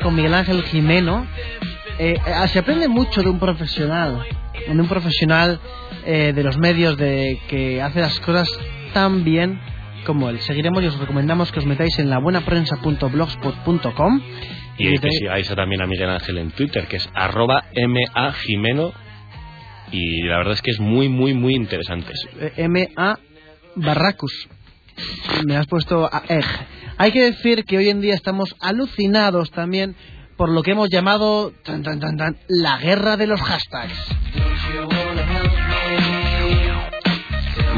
[0.00, 1.26] Con Miguel Ángel Jimeno.
[1.98, 4.24] Eh, eh, se aprende mucho de un profesional,
[4.66, 5.60] de un profesional
[6.04, 8.48] eh, de los medios de que hace las cosas
[8.94, 9.60] tan bien
[10.06, 10.40] como él.
[10.40, 14.20] Seguiremos y os recomendamos que os metáis en labuenaPrensa.blogspot.com
[14.78, 17.64] Y que te- sigáis también a Miguel Ángel en Twitter, que es arroba
[18.14, 18.92] majimeno.
[19.90, 22.12] Y la verdad es que es muy, muy, muy interesante.
[22.56, 23.18] M.A.
[23.76, 24.48] Barracus.
[25.46, 26.44] Me has puesto a Eg.
[26.98, 29.94] Hay que decir que hoy en día estamos alucinados también
[30.36, 33.92] por lo que hemos llamado tan, tan, tan, tan, la guerra de los hashtags.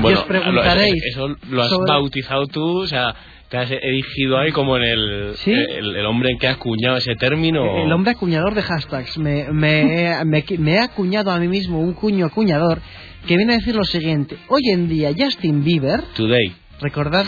[0.00, 3.14] Bueno, os preguntaréis eso, eso lo has sobre- bautizado tú, o sea,
[3.48, 5.52] te has erigido ahí como en el, ¿Sí?
[5.52, 7.82] el, el hombre que ha acuñado ese término.
[7.82, 9.16] El hombre acuñador de hashtags.
[9.18, 12.80] Me, me, me, me he acuñado a mí mismo un cuño acuñador
[13.26, 14.36] que viene a decir lo siguiente.
[14.48, 16.52] Hoy en día Justin Bieber, Today.
[16.80, 17.24] recordad,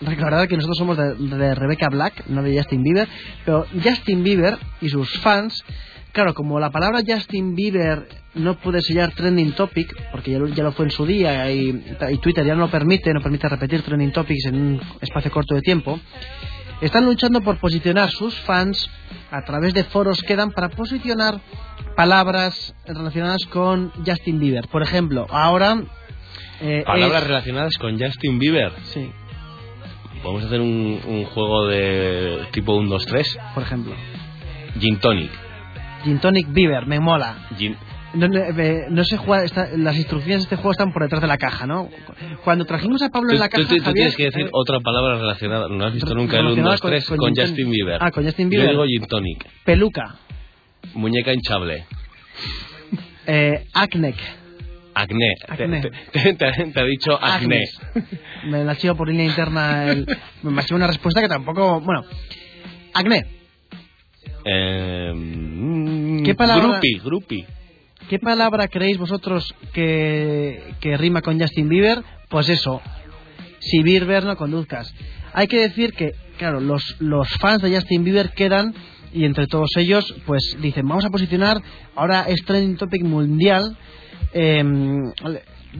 [0.00, 3.08] recordad que nosotros somos de, de Rebecca Black, no de Justin Bieber,
[3.44, 5.64] pero Justin Bieber y sus fans,
[6.12, 10.62] claro, como la palabra Justin Bieber no puede sellar trending topic, porque ya lo, ya
[10.62, 13.82] lo fue en su día y, y Twitter ya no lo permite, no permite repetir
[13.82, 15.98] trending topics en un espacio corto de tiempo,
[16.80, 18.88] están luchando por posicionar sus fans
[19.32, 21.40] a través de foros que dan para posicionar
[21.96, 24.68] palabras relacionadas con Justin Bieber.
[24.68, 25.82] Por ejemplo, ahora...
[26.60, 28.72] eh, Palabras es- relacionadas con Justin Bieber.
[28.94, 29.10] Sí,
[30.22, 33.38] Podemos hacer un, un juego de tipo 1, 2, 3.
[33.54, 33.94] por ejemplo.
[34.78, 35.30] Gin Tonic.
[36.04, 37.46] Gin Tonic Bieber, me mola.
[37.56, 37.76] Gin-
[38.14, 41.20] No, no, eh, no se juega, está- las instrucciones de este juego están por detrás
[41.20, 41.88] de la caja, ¿no?
[42.42, 44.46] Cuando trajimos a Pablo Tú, en la tú- caja, tú- tú Javier, tienes que decir
[44.46, 45.68] eh, otra palabra relacionada.
[45.68, 47.48] No has visto nunca el 1, relacionada 2, 3 con, Gin Tonic.
[47.48, 47.98] Justin Bieber.
[48.00, 48.66] Ah, con Justin Bieber.
[48.66, 49.46] Yo digo Gin Tonic.
[49.64, 50.16] peluca,
[50.94, 51.86] Muñeca hinchable.
[53.26, 54.14] eh, acne,
[55.02, 55.34] Acné.
[55.46, 55.80] Te- Acné.
[55.80, 57.64] Te, te- te- te ha dicho acné.
[58.46, 60.06] me la chivo por línea interna, el,
[60.42, 62.04] me ha sido una respuesta que tampoco, bueno,
[62.94, 63.26] acné.
[64.44, 67.46] Eh, ¿Qué palabra- Groupie, groupie.
[68.08, 72.02] ¿Qué palabra creéis vosotros que, que rima con Justin Bieber?
[72.28, 72.80] Pues eso,
[73.58, 74.94] si Bieber no conduzcas.
[75.34, 78.74] Hay que decir que, claro, los, los fans de Justin Bieber quedan
[79.12, 81.60] y entre todos ellos, pues dicen, vamos a posicionar,
[81.94, 83.76] ahora es trending topic mundial,
[84.32, 85.12] em,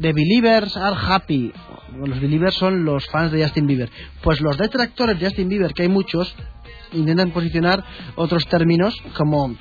[0.01, 1.53] The Believers are happy.
[1.97, 3.91] Los Believers son los fans de Justin Bieber.
[4.23, 6.35] Pues los detractores de Justin Bieber, que hay muchos,
[6.93, 7.85] intentan posicionar
[8.17, 9.57] otros términos como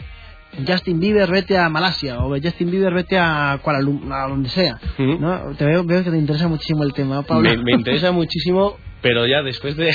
[0.66, 4.80] Justin Bieber vete a Malasia o Justin Bieber vete a Kuala Lumpur, a donde sea.
[4.98, 5.56] ¿no?
[5.56, 7.50] Te veo, veo que te interesa muchísimo el tema, Pablo.
[7.50, 9.94] Me, me interesa muchísimo, pero ya después de.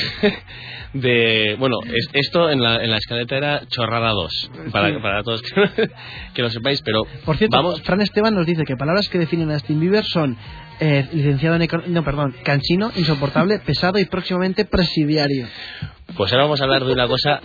[0.95, 5.43] de bueno, es- esto en la, en la escaleta era chorrada 2, para, para todos
[5.43, 5.51] que,
[6.35, 7.05] que lo sepáis, pero.
[7.25, 7.83] Por cierto, vamos.
[7.83, 10.37] Fran Esteban nos dice que palabras que definen a Justin Bieber son
[10.81, 15.47] eh, licenciado en economía, no, perdón, cansino, insoportable, pesado y próximamente presidiario.
[16.17, 17.41] Pues ahora vamos a hablar de una cosa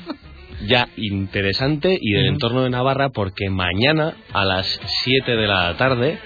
[0.66, 4.66] ya interesante y del entorno de Navarra, porque mañana a las
[5.04, 6.18] 7 de la tarde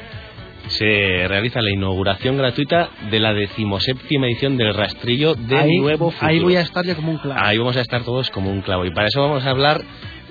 [0.68, 6.28] se realiza la inauguración gratuita de la decimoséptima edición del rastrillo de ahí, Nuevo Futuro.
[6.30, 7.40] ahí voy a estar yo como un clavo.
[7.42, 8.86] Ahí vamos a estar todos como un clavo.
[8.86, 9.82] Y para eso vamos a hablar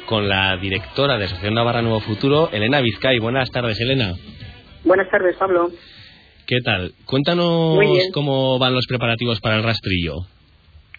[0.07, 3.19] con la directora de Asociación Navarra Nuevo Futuro, Elena Vizcay.
[3.19, 4.15] Buenas tardes, Elena.
[4.85, 5.71] Buenas tardes, Pablo.
[6.47, 6.93] ¿Qué tal?
[7.05, 7.79] Cuéntanos
[8.13, 10.15] cómo van los preparativos para el rastrillo.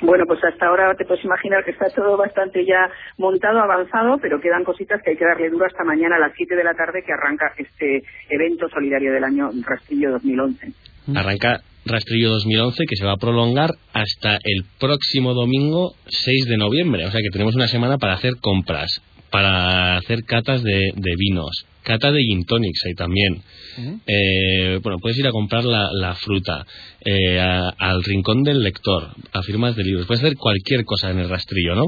[0.01, 4.41] Bueno, pues hasta ahora te puedes imaginar que está todo bastante ya montado, avanzado, pero
[4.41, 7.03] quedan cositas que hay que darle duro hasta mañana a las 7 de la tarde
[7.05, 10.73] que arranca este evento solidario del año Rastrillo 2011.
[11.15, 17.05] Arranca Rastrillo 2011 que se va a prolongar hasta el próximo domingo 6 de noviembre.
[17.05, 21.65] O sea que tenemos una semana para hacer compras, para hacer catas de, de vinos,
[21.83, 23.41] cata de gin tonics ahí también.
[23.79, 23.97] ¿Eh?
[24.07, 26.65] Eh, bueno, puedes ir a comprar la, la fruta,
[27.03, 30.05] eh, a- al rincón del lector, a firmas de libros.
[30.05, 31.85] Puedes hacer cualquier cosa en el rastrillo, ¿no?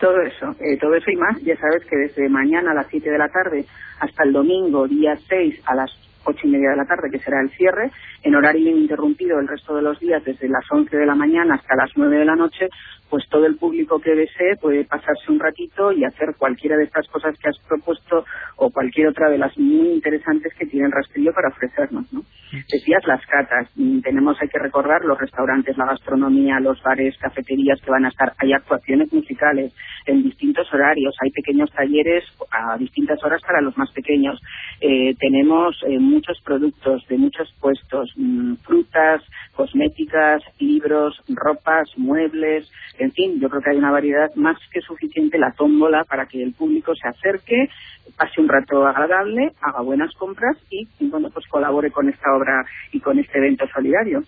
[0.00, 3.08] Todo eso, eh, todo eso y más, ya sabes que desde mañana a las 7
[3.10, 3.64] de la tarde
[4.00, 5.90] hasta el domingo, día 6, a las
[6.24, 7.90] ocho y media de la tarde, que será el cierre,
[8.24, 11.76] en horario ininterrumpido el resto de los días, desde las 11 de la mañana hasta
[11.76, 12.68] las 9 de la noche,
[13.08, 17.06] pues todo el público que desee puede pasarse un ratito y hacer cualquiera de estas
[17.08, 18.24] cosas que has propuesto
[18.56, 22.22] o cualquier otra de las muy interesantes que tiene el rastrillo para ofrecernos, ¿no?
[22.70, 23.68] Decías las catas,
[24.02, 28.32] tenemos, hay que recordar, los restaurantes, la gastronomía, los bares, cafeterías que van a estar,
[28.38, 29.72] hay actuaciones musicales
[30.06, 34.40] en distintos horarios, hay pequeños talleres a distintas horas para los más pequeños,
[34.80, 38.12] Eh, tenemos eh, muchos productos de muchos puestos,
[38.62, 39.22] frutas,
[39.54, 45.38] cosméticas, libros, ropas, muebles, en fin, yo creo que hay una variedad más que suficiente,
[45.38, 47.68] la tómbola, para que el público se acerque,
[48.16, 52.64] pase un rato agradable, haga buenas compras y, y, bueno, pues colabore con esta obra
[52.92, 54.22] y con este evento solidario.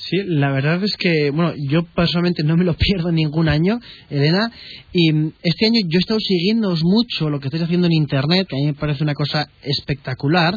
[0.00, 4.50] Sí, la verdad es que, bueno, yo personalmente no me lo pierdo ningún año, Elena,
[4.92, 8.48] y mm, este año yo he estado siguiéndoos mucho lo que estáis haciendo en Internet,
[8.48, 10.54] que a mí me parece una cosa espectacular.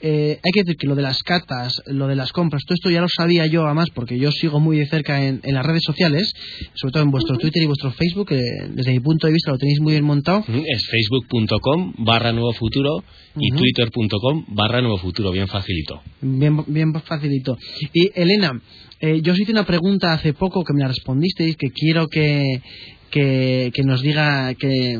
[0.00, 2.90] Eh, hay que decir que lo de las catas, lo de las compras, todo esto
[2.90, 5.82] ya lo sabía yo además porque yo sigo muy de cerca en, en las redes
[5.84, 6.32] sociales,
[6.74, 8.40] sobre todo en vuestro Twitter y vuestro Facebook, que
[8.70, 10.44] desde mi punto de vista lo tenéis muy bien montado.
[10.48, 13.02] Es facebook.com barra nuevo futuro
[13.36, 16.00] y twitter.com barra nuevo futuro, bien facilito.
[16.20, 17.56] Bien, bien facilito.
[17.92, 18.60] Y Elena,
[19.00, 22.60] eh, yo os hice una pregunta hace poco que me la respondisteis, que quiero que,
[23.10, 24.98] que, que nos diga, que,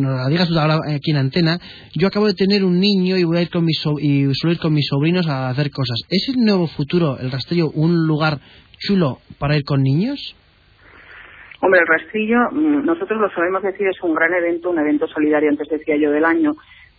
[0.00, 1.58] nos la digas ahora aquí en antena.
[1.94, 4.54] Yo acabo de tener un niño y voy a ir con mis, so- y suelo
[4.54, 6.00] ir con mis sobrinos a hacer cosas.
[6.08, 8.38] ¿Es el nuevo futuro, el rastrillo, un lugar
[8.78, 10.34] chulo para ir con niños?
[11.60, 15.48] Hombre, el rastrillo, mm, nosotros lo sabemos decir, es un gran evento, un evento solidario,
[15.50, 16.52] antes decía yo, del año,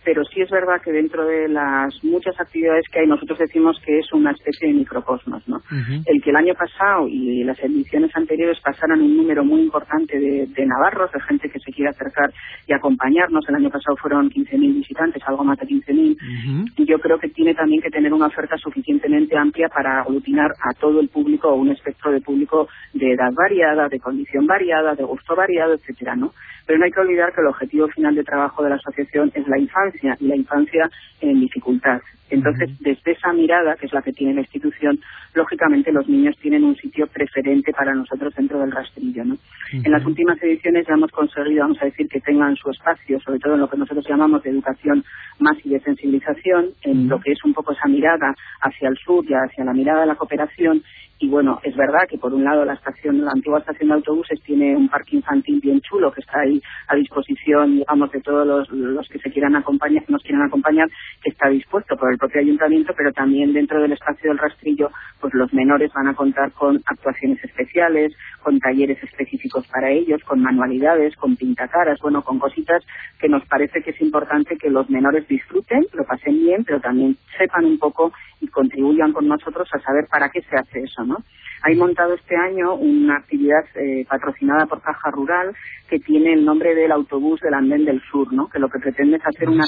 [0.04, 3.98] pero sí es verdad que dentro de las muchas actividades que hay, nosotros decimos que
[3.98, 5.60] es una especie de microcosmos, ¿no?
[6.06, 10.46] El que el año pasado y las ediciones anteriores pasaran un número muy importante de,
[10.46, 12.32] de navarros, de gente que se quiere acercar
[12.66, 13.48] y acompañarnos.
[13.48, 16.72] El año pasado fueron 15.000 visitantes, algo más de 15.000.
[16.76, 20.74] Y yo creo que tiene también que tener una oferta suficientemente amplia para aglutinar a
[20.78, 25.04] todo el público o un espectro de público de edad variada, de condición variada, de
[25.04, 26.32] gusto variado, etcétera, ¿no?
[26.66, 29.46] Pero no hay que olvidar que el objetivo final de trabajo de la asociación es
[29.48, 30.90] la infancia y la infancia
[31.20, 32.00] en dificultad.
[32.30, 34.98] Entonces, desde esa mirada, que es la que tiene la institución,
[35.34, 39.24] lógicamente los niños tienen un sitio preferente para nosotros dentro del rastrillo.
[39.24, 39.36] ¿no?
[39.72, 43.38] En las últimas ediciones ya hemos conseguido, vamos a decir, que tengan su espacio, sobre
[43.38, 45.04] todo en lo que nosotros llamamos de educación
[45.38, 49.24] más y de sensibilización, en lo que es un poco esa mirada hacia el sur
[49.28, 50.82] y hacia la mirada de la cooperación.
[51.18, 54.42] Y bueno, es verdad que por un lado la estación, la antigua estación de autobuses
[54.42, 58.68] tiene un parque infantil bien chulo que está ahí a disposición, digamos, de todos los,
[58.70, 60.88] los que se quieran acompañar, nos quieran acompañar,
[61.22, 65.34] que está dispuesto por el propio ayuntamiento, pero también dentro del espacio del rastrillo, pues
[65.34, 68.12] los menores van a contar con actuaciones especiales,
[68.42, 72.82] con talleres específicos para ellos, con manualidades, con pintacaras, bueno, con cositas
[73.18, 77.16] que nos parece que es importante que los menores disfruten, lo pasen bien, pero también
[77.38, 81.18] sepan un poco y contribuyan con nosotros a saber para qué se hace eso, ¿no?
[81.66, 85.54] Hay montado este año una actividad eh, patrocinada por Caja Rural
[85.88, 88.48] que tiene el nombre del autobús del Andén del Sur, ¿no?
[88.48, 89.64] Que lo que pretende es hacer una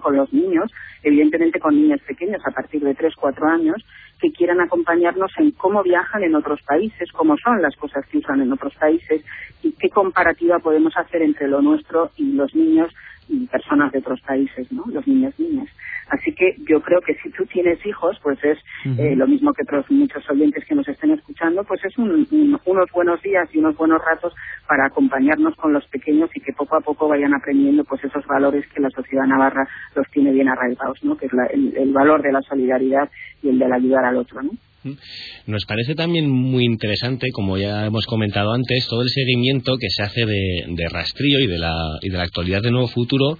[0.00, 0.70] con los niños,
[1.02, 3.84] evidentemente con niños pequeños a partir de 3, 4 años,
[4.20, 8.40] que quieran acompañarnos en cómo viajan en otros países, cómo son las cosas que usan
[8.40, 9.24] en otros países
[9.62, 12.92] y qué comparativa podemos hacer entre lo nuestro y los niños
[13.50, 14.84] personas de otros países, ¿no?
[14.92, 15.68] Los niños niñas.
[16.08, 18.58] Así que yo creo que si tú tienes hijos, pues es
[18.98, 22.60] eh, lo mismo que otros muchos oyentes que nos estén escuchando, pues es un- un-
[22.66, 24.34] unos buenos días y unos buenos ratos
[24.68, 28.66] para acompañarnos con los pequeños y que poco a poco vayan aprendiendo pues esos valores
[28.68, 29.66] que la sociedad navarra
[29.96, 31.16] los tiene bien arraigados, ¿no?
[31.16, 33.08] Que es la- el, el valor de la solidaridad
[33.42, 34.50] y el del ayudar al otro, ¿no?
[35.46, 40.02] Nos parece también muy interesante, como ya hemos comentado antes, todo el seguimiento que se
[40.02, 43.38] hace de, de rastrillo y de, la, y de la actualidad de Nuevo Futuro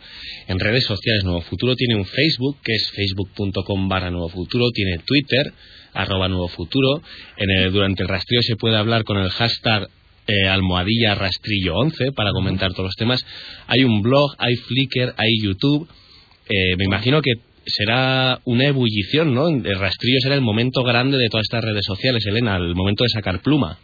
[0.49, 1.25] en redes sociales.
[1.25, 5.53] Nuevo Futuro tiene un Facebook, que es facebook.com barra Nuevo Futuro, tiene Twitter,
[5.93, 7.03] arroba Nuevo Futuro.
[7.37, 9.89] En el- durante el rastrillo se puede hablar con el hashtag
[10.27, 13.25] eh, almohadilla rastrillo 11 para comentar todos los temas.
[13.67, 15.87] Hay un blog, hay Flickr, hay YouTube.
[16.49, 17.33] Eh, me imagino que
[17.67, 19.49] será una ebullición, ¿no?
[19.49, 23.09] El rastrillo será el momento grande de todas estas redes sociales, Elena, el momento de
[23.09, 23.79] sacar pluma.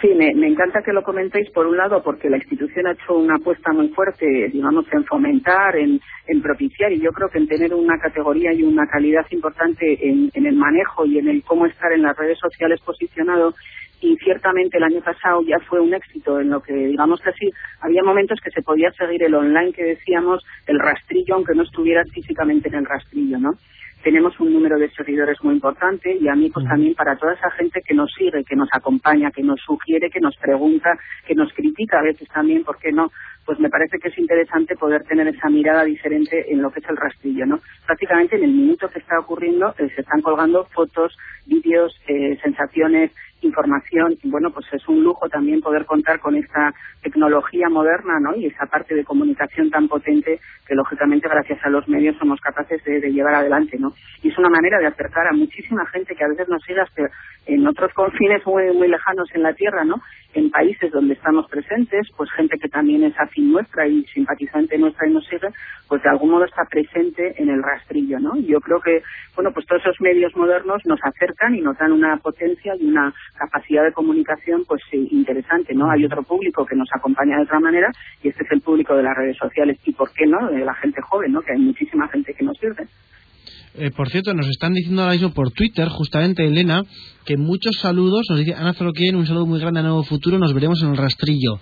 [0.00, 3.36] Sí, me, encanta que lo comentéis, por un lado, porque la institución ha hecho una
[3.36, 6.00] apuesta muy fuerte, digamos, en fomentar, en,
[6.42, 10.56] propiciar, y yo creo que en tener una categoría y una calidad importante en el
[10.56, 13.54] manejo y en el cómo estar en las redes sociales posicionado.
[14.00, 17.50] Y ciertamente el año pasado ya fue un éxito en lo que, digamos que así,
[17.80, 22.10] había momentos que se podía seguir el online que decíamos, el rastrillo, aunque no estuvieras
[22.10, 23.54] físicamente en el rastrillo, ¿no?
[24.04, 27.50] tenemos un número de seguidores muy importante y a mí pues también para toda esa
[27.52, 30.90] gente que nos sigue, que nos acompaña, que nos sugiere, que nos pregunta,
[31.26, 33.10] que nos critica a veces también, ¿por qué no?
[33.44, 36.88] Pues me parece que es interesante poder tener esa mirada diferente en lo que es
[36.88, 37.60] el rastrillo, ¿no?
[37.86, 41.16] Prácticamente en el minuto que está ocurriendo eh, se están colgando fotos,
[41.46, 43.10] vídeos, eh, sensaciones,
[43.44, 48.34] información y bueno pues es un lujo también poder contar con esta tecnología moderna ¿no?
[48.34, 52.82] y esa parte de comunicación tan potente que lógicamente gracias a los medios somos capaces
[52.84, 53.92] de, de llevar adelante ¿no?
[54.22, 57.10] y es una manera de acercar a muchísima gente que a veces nos sigue hasta
[57.46, 59.96] en otros confines muy muy lejanos en la tierra ¿no?
[60.34, 65.08] En países donde estamos presentes pues gente que también es afín nuestra y simpatizante nuestra
[65.08, 65.48] y nos sigue
[65.88, 68.36] pues de algún modo está presente en el rastrillo ¿no?
[68.36, 69.02] yo creo que
[69.34, 73.12] bueno pues todos esos medios modernos nos acercan y nos dan una potencia y una
[73.36, 75.90] capacidad de comunicación pues sí, interesante, ¿no?
[75.90, 77.90] Hay otro público que nos acompaña de otra manera
[78.22, 80.74] y este es el público de las redes sociales y por qué no, de la
[80.74, 81.42] gente joven, ¿no?
[81.42, 82.86] Que hay muchísima gente que nos sirve.
[83.76, 86.84] Eh, por cierto, nos están diciendo ahora mismo por Twitter, justamente Elena,
[87.24, 90.54] que muchos saludos, nos dice Ana Zoroquien, un saludo muy grande a Nuevo Futuro, nos
[90.54, 91.58] veremos en el rastrillo.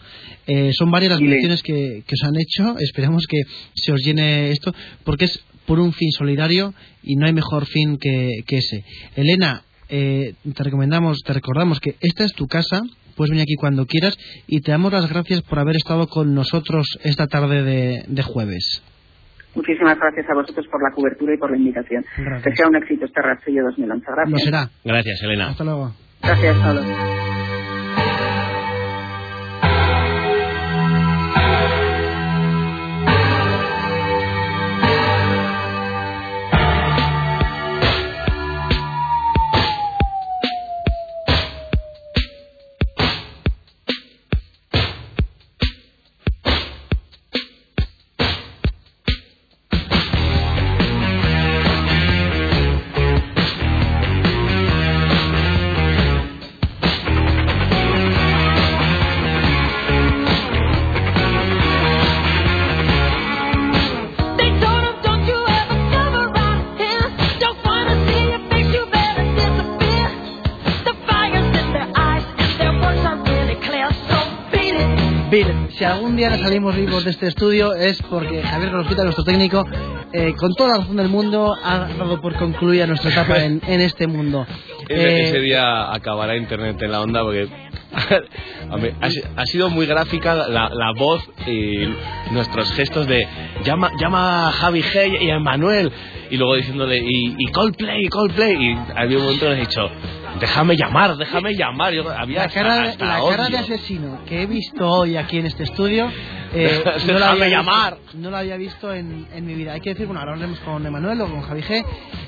[0.46, 3.40] Eh, son varias las menciones que, que os han hecho, esperamos que
[3.74, 7.96] se os llene esto, porque es por un fin solidario y no hay mejor fin
[7.96, 8.84] que, que ese.
[9.16, 12.82] Elena, eh, te recomendamos, te recordamos que esta es tu casa,
[13.16, 16.98] puedes venir aquí cuando quieras y te damos las gracias por haber estado con nosotros
[17.04, 18.82] esta tarde de, de jueves.
[19.54, 22.04] Muchísimas gracias a vosotros por la cobertura y por la invitación.
[22.16, 22.44] Gracias.
[22.44, 24.06] Que sea un éxito este rastrillo 2011.
[24.06, 24.30] Gracias.
[24.30, 24.68] No será.
[24.84, 25.50] Gracias, Elena.
[25.50, 25.92] Hasta luego.
[26.22, 26.82] Gracias, Pablo.
[75.92, 79.64] Algún día nos salimos vivos de este estudio es porque Javier Gorosquita, nuestro técnico,
[80.12, 83.80] eh, con toda la razón del mundo, ha dado por concluida nuestra etapa en, en
[83.80, 84.46] este mundo.
[84.88, 87.48] Eh, ese día acabará internet en la onda porque
[88.70, 91.86] hombre, ha, ha sido muy gráfica la, la voz y
[92.32, 93.26] nuestros gestos de
[93.64, 95.90] llama, llama a Javi G y a Manuel
[96.30, 99.88] y luego diciéndole y, y Coldplay, Coldplay y había un momento que he dicho
[100.42, 101.94] déjame llamar, déjame llamar.
[101.94, 105.38] Yo, había la cara, hasta- la hasta cara de asesino que he visto hoy aquí
[105.38, 106.10] en este estudio
[106.52, 107.96] eh, no, la Déjame había llamar.
[107.96, 109.72] Visto, no la había visto en, en mi vida.
[109.72, 111.84] Hay que decir, bueno, ahora hablaremos con Emanuel o con Javi G,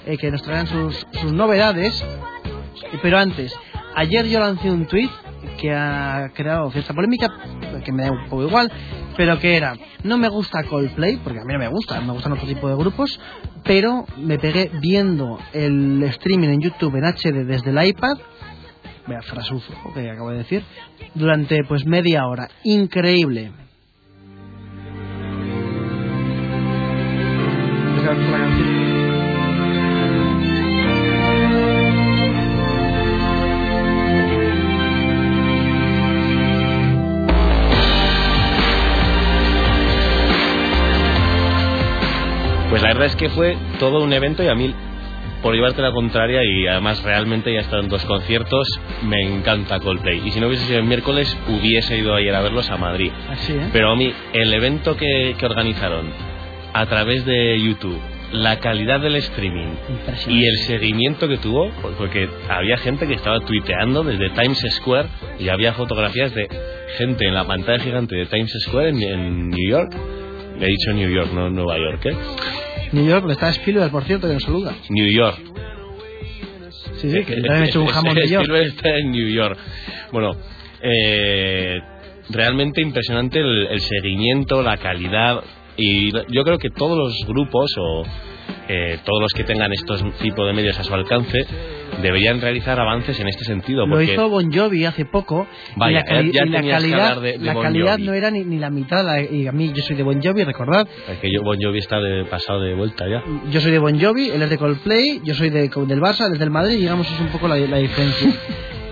[0.07, 2.03] eh, que nos traerán sus, sus novedades.
[3.03, 3.53] Pero antes,
[3.97, 5.11] ayer yo lancé un tweet
[5.65, 7.27] que ha creado cierta polémica,
[7.83, 8.71] que me da un poco igual,
[9.17, 12.33] pero que era, no me gusta Coldplay, porque a mí no me gusta, me gustan
[12.33, 13.19] otro tipo de grupos,
[13.65, 18.19] pero me pegué viendo el streaming en YouTube en HD desde el iPad,
[19.07, 20.63] vea frasufo que acabo de decir,
[21.15, 23.51] durante pues media hora, increíble.
[43.15, 43.21] Es.
[43.21, 44.75] Pues que fue todo un evento y a mí,
[45.43, 48.67] por llevarte la contraria y además realmente ya en dos conciertos,
[49.03, 50.23] me encanta Coldplay.
[50.25, 53.11] Y si no hubiese sido el miércoles, hubiese ido ayer a verlos a Madrid.
[53.31, 53.69] Así, ¿eh?
[53.73, 56.07] Pero a mí, el evento que, que organizaron
[56.73, 58.01] a través de YouTube,
[58.33, 59.75] la calidad del streaming
[60.29, 65.09] y el seguimiento que tuvo, porque había gente que estaba tuiteando desde Times Square
[65.39, 66.49] y había fotografías de
[66.99, 69.95] gente en la pantalla gigante de Times Square en, en New York.
[70.59, 72.17] Le he dicho New York, no Nueva York, ¿eh?
[72.95, 74.75] New York, donde está Spielberg, por cierto, que nos saluda.
[74.89, 75.39] New York.
[76.97, 78.45] Sí, sí, que también he hecho un jamón de York.
[78.45, 79.59] Spielberg está en New York.
[80.13, 80.37] Bueno,
[80.81, 81.81] eh,
[82.31, 85.43] realmente impresionante el, el seguimiento, la calidad.
[85.77, 88.05] Y yo creo que todos los grupos o
[88.69, 91.47] eh, todos los que tengan estos tipos de medios a su alcance
[92.03, 93.87] deberían realizar avances en este sentido.
[93.87, 97.21] Lo Porque hizo Bon Jovi hace poco Vaya, y la, cali- ya y la calidad,
[97.21, 99.05] de- de la Bon calidad no era ni, ni la mitad.
[99.05, 100.87] la- y a mí, yo soy de Bon Jovi, recordad.
[101.21, 103.23] que yo, Bon Jovi está de, pasado de vuelta ya.
[103.51, 106.45] Yo soy de Bon Jovi, él es de Coldplay, yo soy de, del Barça, desde
[106.45, 108.31] el Madrid, y digamos es un poco la, la diferencia.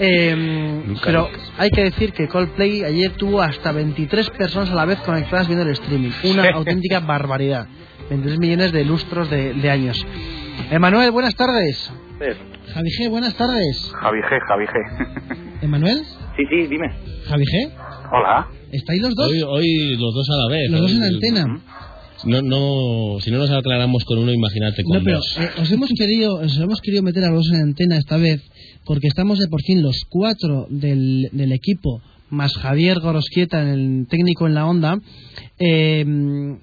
[0.05, 1.29] Eh, pero
[1.59, 5.65] hay que decir que Coldplay ayer tuvo hasta 23 personas a la vez conectadas viendo
[5.65, 6.11] el streaming.
[6.25, 7.69] Una auténtica barbaridad.
[8.11, 10.05] 23 millones de lustros de, de años.
[10.73, 11.93] Emanuel, buenas tardes.
[12.27, 13.91] Javi G, buenas tardes.
[14.01, 15.63] Javi G, Javi G.
[15.63, 15.99] ¿Emanuel?
[16.37, 16.87] Sí, sí, dime.
[17.27, 17.73] ¿Javi G?
[18.13, 18.47] Hola.
[18.71, 19.29] ¿Estáis los dos?
[19.29, 20.71] Hoy, hoy los dos a la vez.
[20.71, 21.47] los dos en Hoy- antena.
[22.25, 25.37] No, no, si no nos aclaramos con uno, imagínate con No, pero dos.
[25.41, 28.41] eh, os hemos querido os hemos querido meter a los dos en antena esta vez
[28.85, 32.01] porque estamos de por fin los cuatro del, del equipo
[32.33, 34.99] más Javier Gorosquieta el técnico en la onda.
[35.59, 36.05] Eh,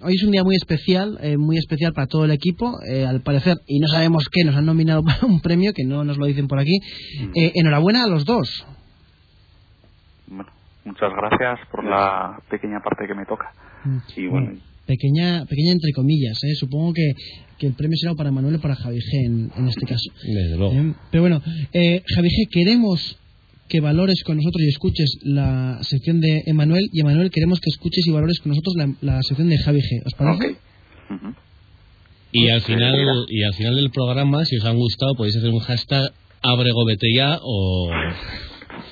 [0.01, 2.79] hoy es un día muy especial, eh, muy especial para todo el equipo.
[2.83, 6.03] eh, al parecer, y no sabemos qué, nos han nominado para un premio que no
[6.03, 6.79] nos lo dicen por aquí.
[7.35, 8.65] Eh, enhorabuena a los dos.
[10.27, 10.51] Bueno,
[10.85, 13.53] muchas gracias por la pequeña parte que me toca.
[14.15, 16.43] Y bueno, pequeña, pequeña entre comillas.
[16.43, 16.55] ¿eh?
[16.55, 17.13] Supongo que,
[17.59, 20.11] que el premio será para Manuel o para Javi G en, en este caso.
[20.23, 20.73] Desde luego.
[20.73, 21.41] Eh, pero bueno,
[21.73, 23.17] eh, Javi G, queremos
[23.69, 28.05] que valores con nosotros y escuches la sección de Emanuel y Emanuel queremos que escuches
[28.05, 30.01] y valores con nosotros la, la sección de Javi G.
[30.05, 30.57] ¿Os parece?
[32.31, 35.59] Y al final y al final del programa, si os han gustado, podéis hacer un
[35.59, 36.11] hashtag
[36.41, 37.39] abrego vete ya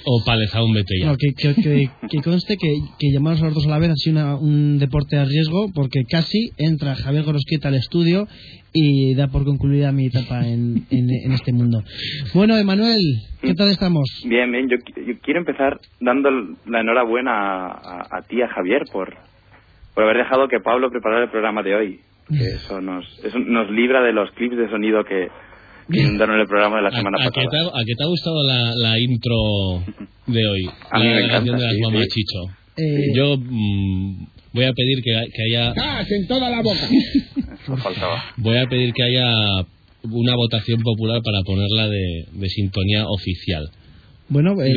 [0.05, 1.07] o, o palezaun vete ya.
[1.07, 3.89] No, que, que, que- que conste que, que llamarnos a los dos a la vez
[3.91, 8.27] ha sido una- un deporte a riesgo porque casi entra Javier Gorosquieta al estudio
[8.73, 11.83] y da por concluida mi etapa en, en, en este mundo.
[12.33, 12.99] Bueno, Emanuel,
[13.41, 14.03] ¿qué tal estamos?
[14.27, 14.67] bien, bien.
[14.69, 16.29] Yo, qui- yo quiero empezar dando
[16.67, 19.15] la enhorabuena a, a, a ti, a Javier, por,
[19.95, 21.99] por haber dejado que Pablo preparara el programa de hoy.
[22.29, 25.27] Que eso nos, eso nos libra de los clips de sonido que,
[25.91, 27.49] que inundaron el programa de la ¿A, semana a qué pasada.
[27.51, 29.35] te, ha- a qué te ha gustado la, la intro
[30.27, 30.69] de hoy?
[30.91, 31.81] A mí la me la canción encanta, de las sí, sí.
[31.81, 32.39] mamachicho.
[32.77, 35.73] Eh, Yo mm, voy a pedir que, que haya
[36.09, 36.87] en toda la boca!
[37.63, 38.23] Eso faltaba.
[38.37, 39.31] voy a pedir que haya
[40.03, 43.69] una votación popular para ponerla de, de sintonía oficial.
[44.29, 44.73] Bueno, eh,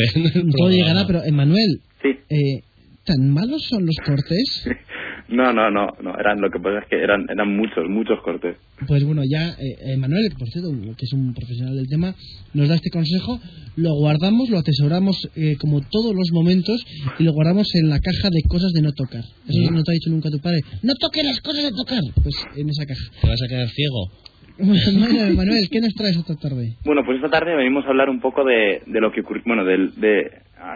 [0.56, 2.08] todo llegará, pero Emanuel, Sí.
[2.30, 2.62] eh,
[3.04, 4.64] ¿tan malos son los cortes?
[5.30, 6.18] No, no, no, no.
[6.18, 8.56] Eran, lo que pasa es que eran, eran muchos, muchos cortes.
[8.88, 12.14] Pues bueno, ya eh, Emanuel, que por cierto, que es un profesional del tema,
[12.54, 13.38] nos da este consejo,
[13.76, 16.82] lo guardamos, lo atesoramos eh, como todos los momentos
[17.18, 19.22] y lo guardamos en la caja de cosas de no tocar.
[19.48, 20.60] Eso no te ha dicho nunca tu padre.
[20.82, 22.02] No toques las cosas de tocar.
[22.22, 23.04] Pues en esa caja.
[23.22, 24.10] ¿Te vas a quedar ciego?
[24.58, 26.74] Bueno, Emanuel, ¿qué nos traes esta tarde?
[26.84, 29.42] Bueno, pues esta tarde venimos a hablar un poco de, de lo que ocurrió.
[29.46, 30.26] Bueno, del- de,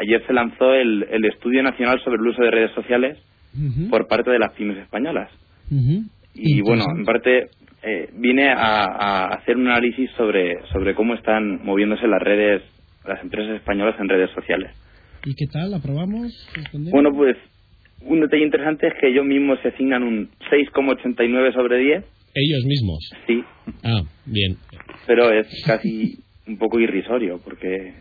[0.01, 3.19] ayer se lanzó el, el Estudio Nacional sobre el Uso de Redes Sociales
[3.91, 5.31] Por parte de las pymes españolas.
[6.35, 7.47] Y bueno, en parte
[7.83, 12.63] eh, viene a, a hacer un análisis sobre, sobre cómo están moviéndose las redes,
[13.07, 14.73] las empresas españolas en redes sociales.
[15.25, 15.73] ¿Y qué tal?
[15.75, 16.33] ¿Aprobamos?
[16.91, 17.37] Bueno, pues
[18.03, 23.11] un detalle interesante es que ellos mismos se asignan un 6,89 sobre 10, Ellos mismos.
[23.27, 23.43] sí,
[23.85, 24.57] Ah, bien.
[25.07, 27.95] pero es casi un poco irrisorio porque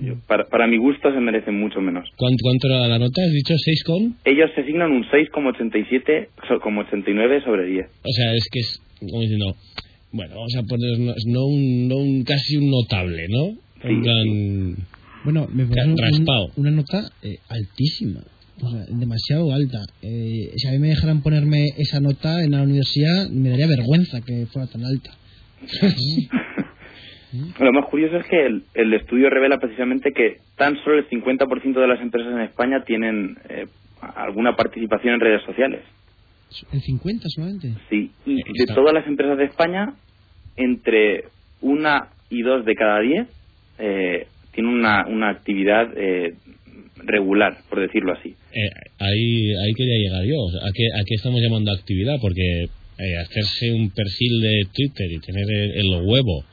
[0.00, 2.08] yo- para, para mi gusto se merecen mucho menos.
[2.16, 3.22] ¿Cuánto, cuánto era la nota?
[3.24, 4.16] ¿Has dicho 6 con?
[4.24, 7.86] Ellos se asignan un 6,87 so- como 89 sobre 10.
[7.86, 9.54] O sea, es que es como diciendo,
[10.12, 13.52] bueno, vamos a poner no, no un, no un casi un notable, ¿no?
[13.82, 14.86] Sí, En plan,
[15.24, 16.46] Bueno, me parece un- raspado.
[16.56, 18.20] una nota eh, altísima.
[18.62, 19.78] O sea, demasiado alta.
[20.00, 24.20] Eh, si a mí me dejaran ponerme esa nota en la universidad, me daría vergüenza
[24.20, 25.10] que fuera tan alta.
[27.60, 31.80] Lo más curioso es que el, el estudio revela precisamente que tan solo el 50%
[31.80, 33.66] de las empresas en España tienen eh,
[34.16, 35.80] alguna participación en redes sociales.
[36.72, 37.74] ¿El 50 solamente?
[37.90, 39.94] Sí, y de todas las empresas de España,
[40.56, 41.24] entre
[41.60, 43.26] una y dos de cada diez
[43.78, 46.34] eh, tienen una, una actividad eh,
[46.96, 48.28] regular, por decirlo así.
[48.28, 48.70] eh,
[49.00, 50.36] ahí, ahí quería llegar yo.
[50.62, 52.14] ¿A qué, ¿A qué estamos llamando actividad?
[52.20, 52.66] Porque
[52.98, 56.44] eh, hacerse un perfil de Twitter y tener el, el huevo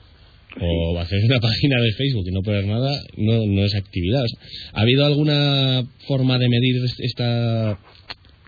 [0.60, 4.22] o hacer una página de Facebook y no poner nada no, no es actividad.
[4.24, 4.40] O sea,
[4.74, 7.78] ¿Ha habido alguna forma de medir esta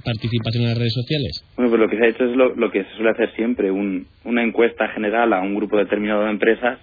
[0.03, 1.43] participación en las redes sociales?
[1.55, 3.71] Bueno, pues lo que se ha hecho es lo, lo que se suele hacer siempre,
[3.71, 6.79] un- una encuesta general a un grupo determinado de empresas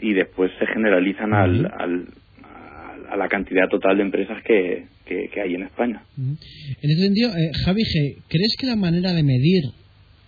[0.00, 2.06] y después se generalizan al, al-
[3.10, 6.02] a la cantidad total de empresas que, que- que hay en España.
[6.18, 6.36] En
[6.90, 9.64] ese sentido, eh, Javi G., ¿crees que la manera de medir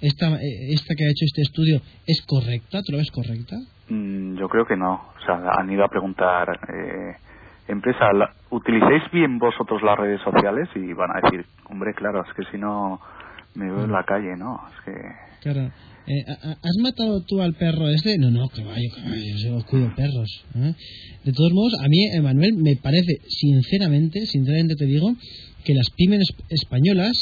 [0.00, 2.80] esta, eh, esta que ha hecho este estudio es correcta?
[2.82, 3.56] ¿Tú lo ves correcta?
[3.90, 4.94] Mm, Yo creo que no.
[5.20, 7.12] O sea, han ido a preguntar, eh,
[7.68, 10.68] empresa, ¿la- ¿utilicéis bien vosotros las redes sociales?
[10.76, 13.00] Y van a decir, hombre, claro, es que si no
[13.54, 14.60] me veo en la calle, ¿no?
[14.72, 14.92] Es que...
[15.42, 15.70] Claro.
[16.06, 18.16] Eh, ¿ha- ha- ¿Has matado tú al perro este?
[18.18, 20.44] No, no, caballo, caballo, yo cuido perros.
[20.56, 20.74] ¿eh?
[21.24, 25.08] De todos modos, a mí, Emanuel, me parece, sinceramente, sinceramente te digo,
[25.64, 27.12] que las pymes es- españolas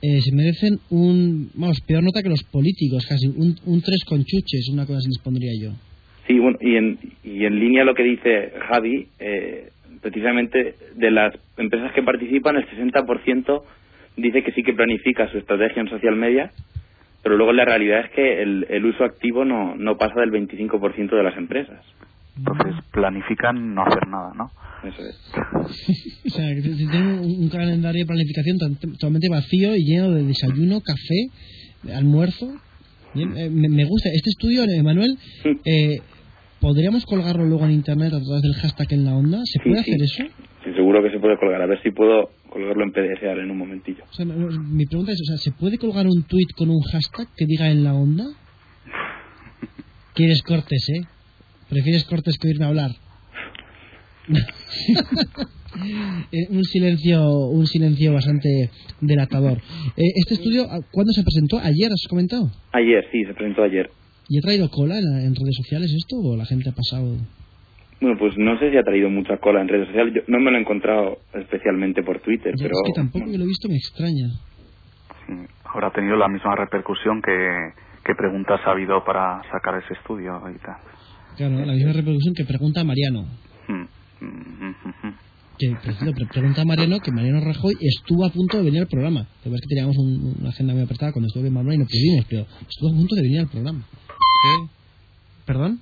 [0.00, 4.24] eh, se merecen un, vamos, peor nota que los políticos, casi, un, un tres con
[4.24, 5.72] chuches, una cosa así les pondría yo.
[6.26, 9.70] Sí, bueno, y en, y en línea lo que dice Javi, eh,
[10.02, 13.62] precisamente de las empresas que participan, el 60%
[14.16, 16.50] dice que sí que planifica su estrategia en social media,
[17.22, 21.16] pero luego la realidad es que el, el uso activo no, no pasa del 25%
[21.16, 21.80] de las empresas.
[22.38, 24.50] Entonces planifican no hacer nada, ¿no?
[24.88, 25.16] Eso es.
[26.26, 30.80] O sea, que tienen un, un calendario de planificación totalmente vacío y lleno de desayuno,
[30.80, 32.46] café, almuerzo.
[33.14, 34.10] Bien, eh, me, gusta.
[34.14, 35.16] Este estudio, Emanuel,
[35.64, 35.96] eh,
[36.60, 39.40] ¿podríamos colgarlo luego en internet a través del hashtag en la onda?
[39.44, 40.22] ¿Se puede Sí, hacer sí.
[40.22, 40.32] eso?
[40.64, 41.62] Sí, seguro que se puede colgar.
[41.62, 44.04] A ver si puedo colgarlo en PDF ahora en un momentillo.
[44.10, 47.26] O sea, mi pregunta es, o sea, ¿se puede colgar un tweet con un hashtag
[47.36, 48.24] que diga en la onda?
[50.14, 51.06] ¿Quieres cortes, eh?
[51.68, 52.90] ¿Prefieres cortes que oírme hablar?
[56.32, 58.48] Eh, un silencio un silencio bastante
[59.00, 59.58] delatador.
[59.96, 61.58] Eh, este estudio, ¿a- ¿cuándo se presentó?
[61.58, 62.50] ¿Ayer has comentado?
[62.72, 63.88] Ayer, sí, se presentó ayer.
[64.28, 67.16] ¿Y ha traído cola en, en redes sociales esto o la gente ha pasado?
[68.00, 70.14] Bueno, pues no sé si ha traído mucha cola en redes sociales.
[70.16, 72.74] Yo no me lo he encontrado especialmente por Twitter, Ya, pero...
[72.74, 74.28] es que tampoco que lo he visto me extraña.
[75.28, 75.32] Sí,
[75.64, 77.38] Habrá tenido la misma repercusión que,
[78.04, 80.76] que preguntas ha habido para sacar ese estudio y tal.
[81.38, 83.22] Claro, la misma repercusión que pregunta Mariano.
[83.68, 85.14] Mm, mm, mm, mm, mm.
[85.58, 85.74] Que
[86.32, 89.20] pregunta a Mariano que Mariano Rajoy estuvo a punto de venir al programa.
[89.20, 91.78] La verdad es que teníamos un- una agenda muy apretada cuando estuvo en Manuel y
[91.78, 93.84] no pudimos, pero estuvo a punto de venir al programa.
[95.46, 95.80] ¿Perdón?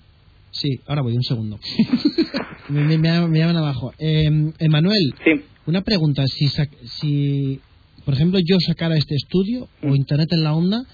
[0.50, 1.58] Sí, ahora voy, un segundo.
[2.70, 3.92] me, me- me llaman- me llaman abajo.
[3.98, 5.30] Eh, Emanuel, Sí,
[5.66, 6.24] una pregunta.
[6.26, 7.60] Si, sac- si,
[8.04, 10.84] por ejemplo, yo sacara este estudio, o Internet en la onda,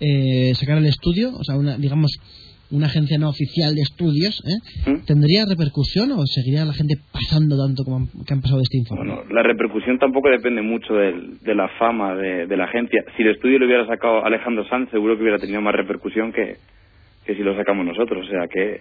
[0.00, 2.12] eh, sacara el estudio, o sea, una, digamos,
[2.70, 4.90] una agencia no oficial de estudios, ¿eh?
[4.90, 5.04] ¿Mm?
[5.06, 8.78] ¿tendría repercusión o seguiría la gente pasando tanto como han, que han pasado de este
[8.78, 9.06] informe?
[9.14, 13.02] Bueno, la repercusión tampoco depende mucho del- de, la fama de, de la agencia.
[13.16, 16.56] Si el estudio lo hubiera sacado Alejandro Sanz, seguro que hubiera tenido más repercusión que,
[17.24, 18.26] que si lo sacamos nosotros.
[18.26, 18.80] O sea que Eh,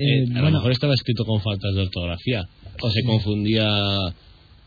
[0.00, 2.40] Eh, a lo bueno, mejor estaba escrito con faltas de ortografía
[2.82, 3.68] o se confundía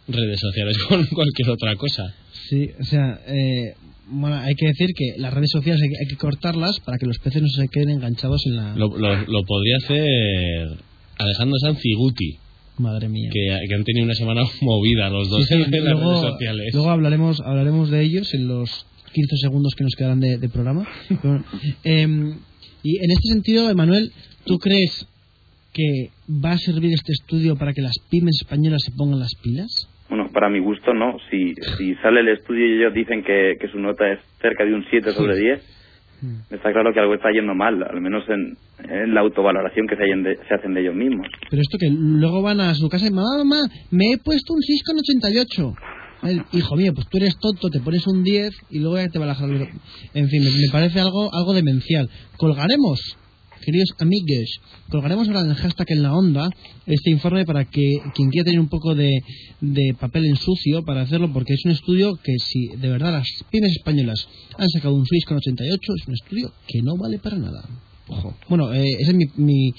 [0.07, 2.03] redes sociales con cualquier otra cosa.
[2.31, 3.73] sí, o sea, eh,
[4.09, 7.05] bueno, hay que decir que las redes sociales hay, que- hay que cortarlas para que
[7.05, 8.75] los peces no se queden enganchados en la...
[8.75, 10.77] Lo, lo, lo podría hacer
[11.17, 12.37] Alejandro Sanz y Guti,
[12.77, 13.29] Madre mía.
[13.33, 16.31] que, que han tenido una semana movida los dos Sí, sí, en las luego, redes
[16.33, 16.73] sociales.
[16.73, 20.87] luego hablaremos hablaremos de ellos en los 15 segundos que nos quedan de, de programa.
[21.21, 21.43] Pero
[21.83, 22.37] em,
[22.83, 24.11] y en este sentido, Emanuel,
[24.45, 25.07] ¿tú crees
[25.77, 26.09] que
[26.43, 29.69] va a servir este estudio para que las pymes españolas se pongan las pilas?
[30.09, 31.17] bueno, para mi gusto no.
[31.29, 34.73] Si, si sale el estudio y ellos dicen que, que su nota es cerca de
[34.73, 35.61] un 7 sobre 10,
[36.49, 38.57] está claro que algo está yendo mal, al menos en,
[38.89, 41.27] en la autovaloración que se, hayan de- se hacen de ellos mismos.
[41.49, 43.61] Pero esto que luego van a su casa y mamá, mamá,
[43.91, 45.75] me he puesto un 6,88.
[46.23, 49.19] El, hijo mío, pues tú eres tonto, te pones un 10 y luego ya te
[49.19, 49.67] va a el-
[50.13, 52.09] En fin, me, me parece algo algo demencial.
[52.37, 53.17] Colgaremos,
[53.67, 56.49] queridos amigos, colgaremos ahora en el hashtag en la onda
[56.85, 59.11] este informe para que quien quiera tener un poco de,
[59.59, 63.27] de papel en sucio para hacerlo, porque es un estudio que si de verdad las
[63.51, 64.25] pymes españolas
[64.57, 67.61] han sacado un 6,88, es un estudio que no vale para nada.
[68.07, 68.37] Ojo.
[68.47, 69.25] Bueno, eh, ese es mi...
[69.35, 69.69] mi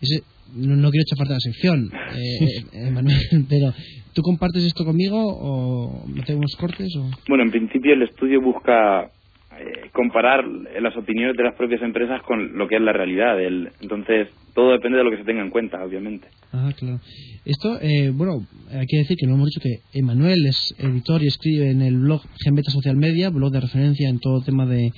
[0.00, 0.22] ese-
[0.56, 3.18] no, no quiero chafarte la sección, eh, eh, Manuel,
[3.48, 3.74] pero
[4.12, 6.94] ¿tú compartes esto conmigo o metemos cortes?
[6.96, 7.10] O...
[7.28, 9.10] Bueno, en principio el estudio busca
[9.58, 13.40] eh, comparar las opiniones de las propias empresas con lo que es la realidad.
[13.40, 16.28] El- entonces, todo depende de lo que se tenga en cuenta, obviamente.
[16.52, 17.00] Ah, claro.
[17.44, 21.26] Esto, eh, bueno, hay que decir que no hemos dicho que Emanuel es editor y
[21.26, 24.90] escribe en el blog Genbeta Social Media, blog de referencia en todo tema de,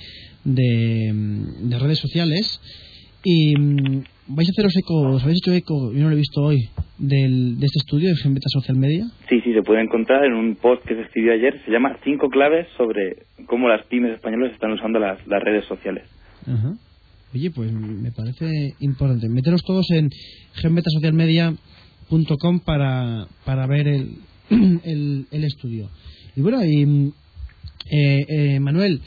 [0.43, 2.61] de, mm, de redes sociales.
[3.23, 6.41] Y mm, vais a haceros eco, os habéis hecho eco, yo no lo he visto
[6.41, 9.05] hoy, del, de este estudio de Genbeta Social Media.
[9.29, 11.61] Sí, sí, se puede encontrar en un post que se escribió ayer.
[11.65, 16.09] Se llama Cinco claves sobre cómo las pymes españolas están usando las, las redes sociales.
[16.45, 16.73] Ajá.
[17.33, 19.27] Oye, pues me parece importante.
[19.29, 20.09] Meteros todos en
[20.53, 24.17] genbetasocialmedia.com para, para ver el,
[24.49, 25.89] el, el estudio.
[26.35, 27.11] Y bueno, y, mm,
[27.91, 29.01] eh, eh, Manuel,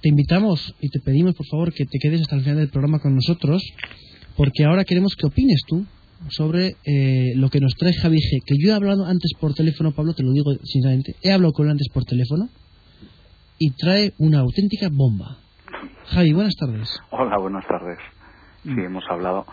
[0.00, 3.00] te invitamos y te pedimos por favor que te quedes hasta el final del programa
[3.00, 3.62] con nosotros,
[4.40, 5.84] porque ahora queremos que opines tú
[6.30, 8.40] sobre eh, lo que nos trae Javi G.
[8.46, 11.66] Que yo he hablado antes por teléfono, Pablo, te lo digo sinceramente, he hablado con
[11.66, 12.48] él antes por teléfono
[13.58, 15.36] y trae una auténtica bomba.
[16.06, 16.88] Javi, buenas tardes.
[17.10, 17.98] Hola, buenas tardes.
[18.64, 19.44] Sí, hemos hablado.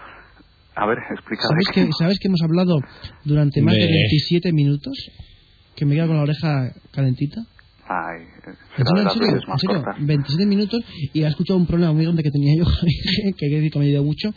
[0.75, 1.43] A ver, explica.
[1.43, 1.49] Mm.
[1.51, 2.79] ¿Sabes que, ¿Sabes que hemos hablado
[3.25, 4.93] durante más de De- 27 minutos?
[5.75, 7.41] Que me queda con la oreja calentita.
[7.89, 8.21] Ay,
[8.77, 8.97] ¿En serio?
[8.97, 9.27] ¿En las serio?
[9.27, 9.83] veces ¿En más serio?
[9.83, 10.05] cortas.
[10.05, 10.79] 27 minutos
[11.13, 12.91] y ha escuchado un problema muy grande que tenía yo, Javi,
[13.37, 14.29] que hay que que me ha ayudado mucho.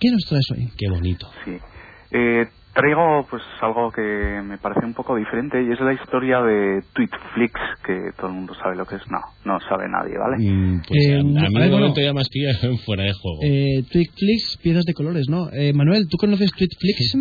[0.00, 0.68] ¿Qué nos traes hoy?
[0.76, 1.26] Qué bonito.
[1.44, 1.56] Sí.
[2.10, 4.02] Eh, traigo pues algo que
[4.44, 7.52] me parece un poco diferente y es la historia de Tweetflix,
[7.86, 9.02] que todo el mundo sabe lo que es.
[9.10, 10.36] No, no sabe nadie, ¿vale?
[10.38, 12.52] Mm, pues Eh, a, a no, mí a de momento ya más pilla
[12.84, 13.38] fuera de juego.
[13.42, 15.50] Eh, Twitflix, piezas de colores, ¿no?
[15.52, 17.16] Eh, Manuel, ¿tú conoces Twitflix?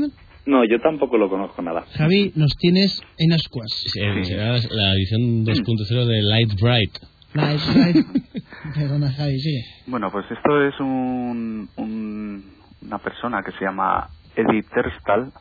[0.46, 1.86] No, yo tampoco lo conozco nada.
[1.94, 3.86] Javi, nos tienes en ascuas.
[3.96, 6.92] Eh, Será la edición 2.0 de Light Bright.
[7.34, 8.06] Nice, right.
[8.76, 9.64] Perdona, Javi, sigue.
[9.88, 12.44] Bueno, pues esto es un, un-
[12.86, 15.32] una persona que se llama Eddie Terstal.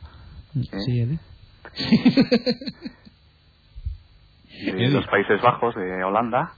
[0.55, 0.67] ¿eh?
[0.85, 1.19] Sí, Eddie.
[4.73, 6.55] de los Países Bajos, de Holanda,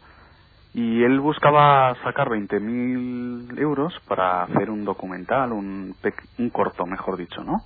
[0.73, 5.95] y él buscaba sacar 20.000 euros para hacer un documental, un,
[6.37, 7.63] un corto, mejor dicho, ¿no?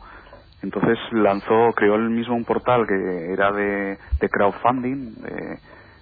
[0.61, 5.59] Entonces lanzó, creó él mismo un portal que era de, de crowdfunding, de-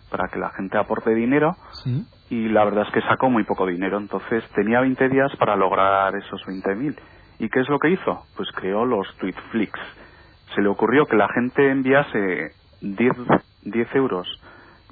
[0.09, 2.05] para que la gente aporte dinero, Sí.
[2.29, 6.15] y la verdad es que sacó muy poco dinero, entonces tenía 20 días para lograr
[6.15, 6.95] esos 20.000.
[7.39, 8.23] ¿Y qué es lo que hizo?
[8.35, 9.71] Pues creó los Tweetflix.
[10.55, 12.51] Se le ocurrió que la gente enviase
[12.81, 13.11] 10,
[13.63, 14.27] 10 euros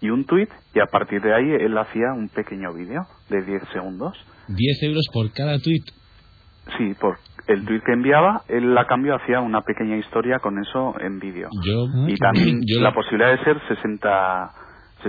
[0.01, 3.63] y un tweet y a partir de ahí él hacía un pequeño vídeo de 10
[3.73, 4.15] segundos.
[4.47, 5.81] 10 euros por cada tweet.
[6.77, 10.95] Sí, por el tweet que enviaba, él a cambio hacía una pequeña historia con eso
[10.99, 11.49] en vídeo.
[11.63, 14.51] Yo, Y también yo la posibilidad de ser 60,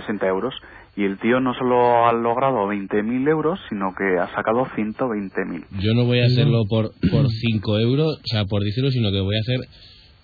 [0.00, 0.54] 60 euros.
[0.96, 5.64] Y el tío no solo ha logrado 20.000 euros, sino que ha sacado 120.000.
[5.80, 9.10] yo no voy a hacerlo por por 5 euros, o sea, por 10 euros, sino
[9.10, 9.60] que voy a hacer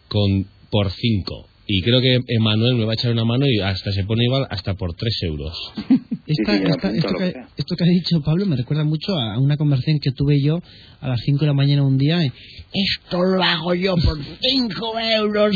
[0.09, 1.49] con por 5.
[1.67, 4.47] Y creo que Emanuel me va a echar una mano y hasta se pone igual
[4.51, 5.55] hasta por 3 euros.
[6.39, 9.39] Esta- Sí, sí, esta- esto, que, esto que ha dicho Pablo me recuerda mucho a
[9.39, 10.59] una conversación que tuve yo
[11.01, 12.25] a las 5 de la mañana un día.
[12.25, 12.33] y,
[12.75, 15.55] Esto lo hago yo por 5 euros.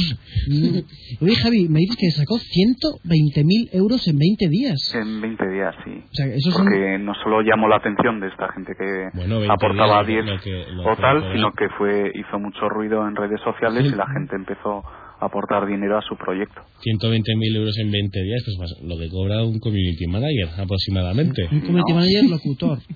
[0.49, 1.25] Mm.
[1.25, 4.77] Oye, Javi, me dices que sacó 120.000 euros en 20 días.
[4.95, 5.91] En 20 días, sí.
[5.91, 9.53] O sea, eso Porque no solo llamó la atención de esta gente que Bueno, 20
[9.55, 13.17] aportaba días, 10 lo que- lo o tal, sino que fue hizo mucho ruido en
[13.17, 14.83] redes sociales y la gente empezó
[15.21, 16.61] aportar dinero a su proyecto.
[16.85, 21.49] 120.000 euros en 20 días, pues más lo que cobra un community manager aproximadamente.
[21.51, 22.79] un community manager locutor.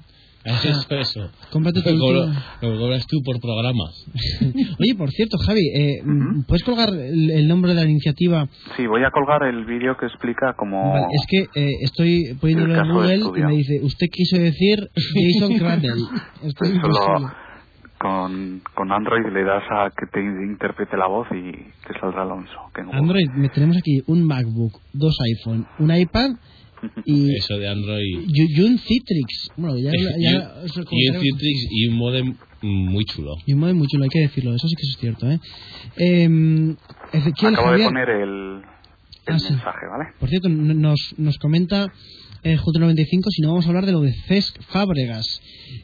[0.43, 1.31] Eso, eso.
[1.53, 2.27] Cómprate tu Lo que cobro-
[2.63, 3.85] lo cobras tú por programa.
[4.81, 6.03] Oye, por cierto, Javi, eh,
[6.49, 8.49] ¿puedes colgar el, el nombre de la iniciativa?
[8.75, 10.95] Sí, voy a colgar el vídeo que explica cómo...
[10.95, 14.89] Vale, es que eh, estoy poniéndolo El en Google y me dice, usted quiso decir
[14.97, 15.99] Jason Crandall.
[16.43, 17.33] Esto es Solo imposible.
[18.01, 21.53] Con, con Android le das a que te interprete la voz y
[21.87, 22.81] te saldrá lo mismo que.
[22.81, 26.31] Android, me- tenemos aquí un MacBook, dos iPhone, un iPad
[27.05, 28.21] Y Eso de Android.
[28.27, 29.51] y, y un Citrix.
[29.59, 31.21] Bueno, ya, ya y, y un.
[31.21, 33.35] Citrix y un modem muy chulo.
[33.47, 35.39] Y un modem muy chulo, hay que decirlo, eso sí que es cierto, ¿eh?
[35.99, 36.77] eh
[37.13, 38.63] Ezequiel Acabo de poner el,
[39.27, 40.11] el Ah, mensaje, ¿vale?
[40.19, 41.87] por cierto, nos, nos comenta
[42.43, 45.27] el J95 si no vamos a hablar de lo de Cesc Fábregas.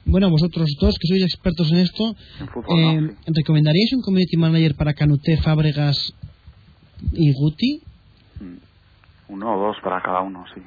[0.05, 3.09] Bueno, vosotros dos que sois expertos en esto, En fútbol, eh, ¿no?
[3.11, 3.33] Sí.
[3.35, 6.13] ¿recomendaríais un community manager para Canute, Fábregas
[7.13, 7.81] y Guti?
[9.29, 10.61] Uno o dos para cada uno, sí.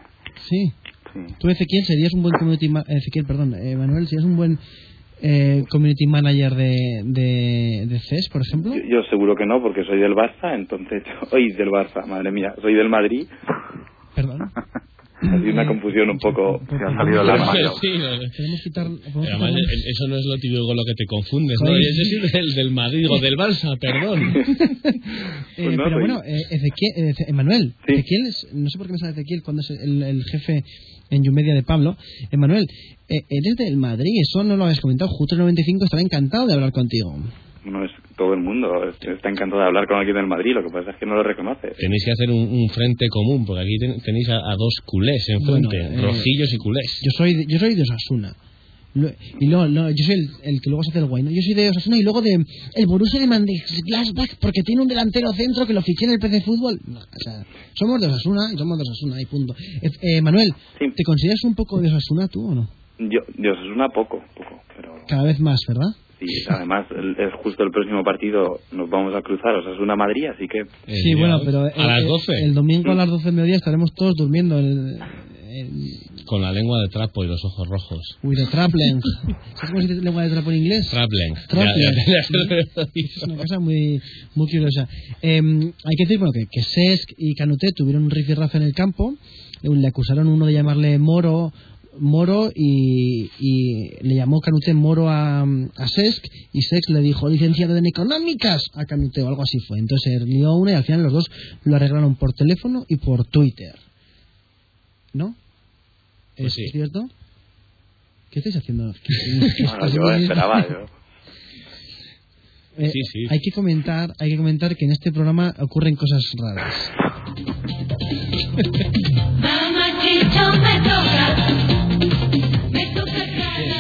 [0.48, 0.74] Sí.
[1.14, 1.34] sí.
[1.40, 4.60] Tú, Ezequiel, serías un buen community ma- Ezequiel, perdón, eh, Manuel, serías un buen
[5.22, 8.74] eh, community manager de, de, de CES, por ejemplo.
[8.76, 11.04] Yo, yo seguro que no, porque soy del Barça, entonces...
[11.32, 12.54] Hoy del Barça, madre mía.
[12.62, 13.28] Soy del Madrid.
[14.16, 14.52] Perdón.
[15.22, 16.61] Ha sido una confusión un poco...
[16.70, 17.51] Se ha salido el arma.
[17.53, 18.22] Sí, no, no.
[18.38, 18.86] Podemos quitar.
[18.88, 21.57] podemos Pero además, quitar- e- eso no es lo típico con lo que te confundes,
[21.61, 21.76] ¿no?
[21.76, 24.20] Ese es el del Madrid o del Barça, perdón.
[25.59, 27.74] Eh, Pues pero bueno, eh, Ezequiel, eh, Emanuel.
[27.86, 30.63] Ezequiel es- no sé por qué me sale Ezequiel cuando es el, el jefe
[31.09, 31.97] en Yumedia de Pablo.
[32.32, 32.63] Emanuel,
[33.09, 35.09] eh, eres del Madrid, eso no lo habías comentado.
[35.11, 37.13] Justo 95 estará encantado de hablar contigo.
[37.66, 38.68] No es todo el mundo.
[38.89, 41.24] Está encantado de hablar con alguien del Madrid, lo que pasa es que no lo
[41.24, 41.70] reconoce.
[41.78, 45.28] Tenéis que hacer un, un frente común, porque aquí ten- tenéis a, a dos culés
[45.30, 46.99] enfrente, Bueno, eh, rojillos y culés.
[47.03, 48.34] Yo soy de, yo soy de Osasuna.
[49.39, 51.30] Y luego, no, yo soy el, el que luego se hace el guay, ¿no?
[51.30, 55.32] Yo soy de Osasuna y luego de el Borussia de Mönchengladbach porque tiene un delantero
[55.34, 56.80] centro que lo fiché en el PC Fútbol.
[56.88, 57.45] No, o sea,
[57.76, 59.53] somos de Osasuna y somos de Osasuna y punto.
[59.84, 60.49] Eh, eh, Manuel,
[60.80, 60.86] Sí.
[60.95, 62.68] ¿te consideras un poco de Osasuna tú o no?
[62.99, 64.95] Yo, Dios, es una poco, poco, pero...
[65.07, 65.88] Cada vez más, ¿verdad?
[66.20, 69.80] Sí, además el- es justo el próximo partido nos vamos a cruzar, o sea, es
[69.80, 70.59] una Madrid, así que...
[70.59, 73.34] Eh, sí, bueno, pero a el, las el- 12, el domingo a las 12 del
[73.36, 74.59] mediodía estaremos todos durmiendo.
[74.59, 74.97] El,
[75.47, 75.80] el-
[76.26, 77.99] con la lengua de trapo y los ojos rojos.
[78.22, 78.99] uy, de Traplen.
[79.55, 80.91] ¿Sabes cómo se dice lengua de trapo en inglés?
[81.51, 81.65] Ya.
[82.93, 83.99] Es una cosa muy,
[84.36, 84.88] muy curiosa.
[85.22, 88.74] Eh, hay que decir bueno, que, que Sesc y Canuté tuvieron un rifirrafe en el
[88.74, 89.13] campo.
[89.63, 91.51] Eh, Le acusaron uno de llamarle Moro
[92.00, 97.76] Moro y, y le llamó Canuté Moro a, a Sesc y Sesc le dijo licenciado
[97.78, 99.80] en económicas a Canuté o algo así fue.
[99.80, 101.26] Entonces se lió una y al final los dos
[101.64, 103.76] lo arreglaron por teléfono y por Twitter.
[105.14, 105.36] ¿No?
[106.38, 106.68] Pues ¿Es sí.
[106.72, 107.08] cierto?
[108.32, 108.93] ¿Qué estáis haciendo?
[108.93, 110.86] ¿Qué- qué Bueno, yo esperaba, yo...
[112.78, 113.26] Eh, Sí, sí.
[113.30, 116.74] Hay que comentar, hay que comentar que en este programa ocurren cosas raras.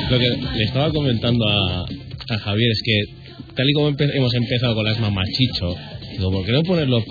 [0.09, 4.33] Lo que le estaba comentando a, a Javier es que, tal y como empe- hemos
[4.33, 5.75] empezado con las mamachicho,
[6.11, 7.03] digo, ¿por qué no ponerlo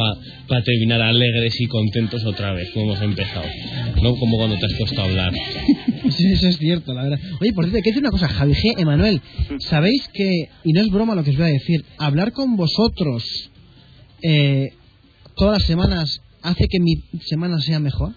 [0.49, 3.47] para terminar alegres y contentos otra vez, como hemos empezado?
[4.03, 5.33] No como cuando te has puesto a hablar.
[6.11, 7.19] Sí, eso es cierto, la verdad.
[7.41, 9.21] Oye, por cierto, que decir una cosa, Javi G, Emanuel,
[9.61, 13.51] ¿sabéis que, y no es broma lo que os voy a decir, hablar con vosotros
[14.23, 14.71] eh,
[15.37, 16.95] todas las semanas hace que mi
[17.27, 18.13] semana sea mejor?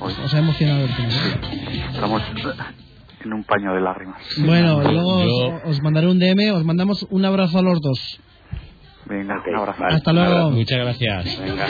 [0.00, 1.08] Hoy Os ha emocionado el tema.
[1.94, 2.22] estamos
[3.24, 4.20] en un paño de lágrimas.
[4.38, 8.20] Bueno, luego Yo- os, os mandaré un DM, os mandamos un abrazo a los dos.
[9.06, 9.84] Venga, un abrazo.
[9.84, 10.50] Hasta luego.
[10.50, 11.38] Muchas gracias.
[11.40, 11.66] Venga.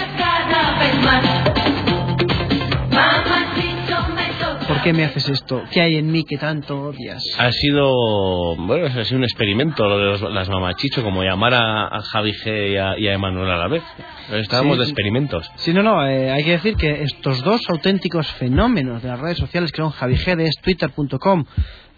[4.68, 5.62] ¿Por qué me haces esto?
[5.72, 7.22] ¿Qué hay en mí que tanto odias?
[7.38, 11.86] Ha sido, bueno, ha sido un experimento lo de los- las mamachicho, como llamar a,
[11.88, 13.82] a Javi G y a, y a Emanuel a la vez.
[14.30, 15.50] Estábamos Sí, de experimentos.
[15.56, 19.38] Sí, no, no, eh, hay que decir que estos dos auténticos fenómenos de las redes
[19.38, 21.44] sociales que son Javi G de twitter.com,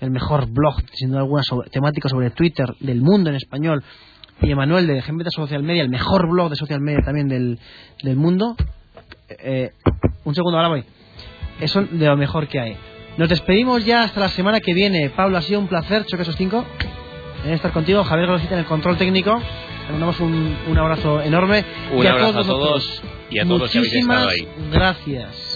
[0.01, 3.83] el mejor blog, sin duda alguna, sobre, temático sobre Twitter del mundo en español,
[4.43, 7.59] y Emanuel de Gembeta Social Media, el mejor blog de social media también del,
[8.03, 8.55] del mundo.
[9.29, 9.73] Eh,
[10.25, 10.85] un segundo, ahora voy.
[11.61, 12.77] Eso de lo mejor que hay.
[13.17, 15.11] Nos despedimos ya hasta la semana que viene.
[15.11, 16.65] Pablo, ha sido un placer, choque esos cinco,
[17.45, 18.03] eh, estar contigo.
[18.05, 19.37] Javier Golosita en el control técnico.
[19.87, 21.65] Le mandamos un, un abrazo enorme.
[21.93, 24.71] Un Y abrazo a todos y a todos los que habéis estado muchísimas ahí.
[24.73, 25.50] gracias.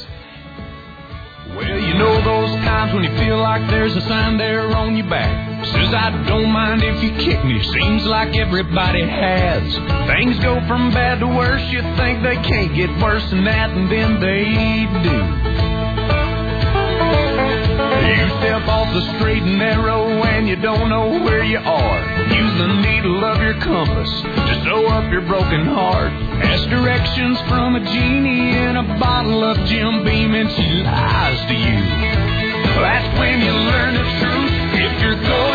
[1.56, 5.08] Well, you know those times when you feel like there's a sign there on your
[5.08, 5.64] back.
[5.66, 7.62] Says I don't mind if you kick me.
[7.72, 9.62] Seems like everybody has.
[10.08, 11.62] Things go from bad to worse.
[11.70, 15.54] You think they can't get worse than that, and then they do.
[18.04, 22.00] You step off the straight and narrow and you don't know where you are.
[22.32, 26.12] Use the needle of your compass to sew up your broken heart.
[26.44, 31.54] Ask directions from a genie in a bottle of Jim Beam and she lies to
[31.54, 31.80] you.
[32.80, 34.52] That's when you learn the truth.
[34.74, 35.53] If you're going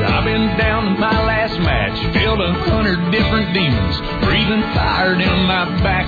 [0.00, 1.98] I've been down to my last match.
[2.14, 6.06] Felt a hundred different demons breathing fire down my back.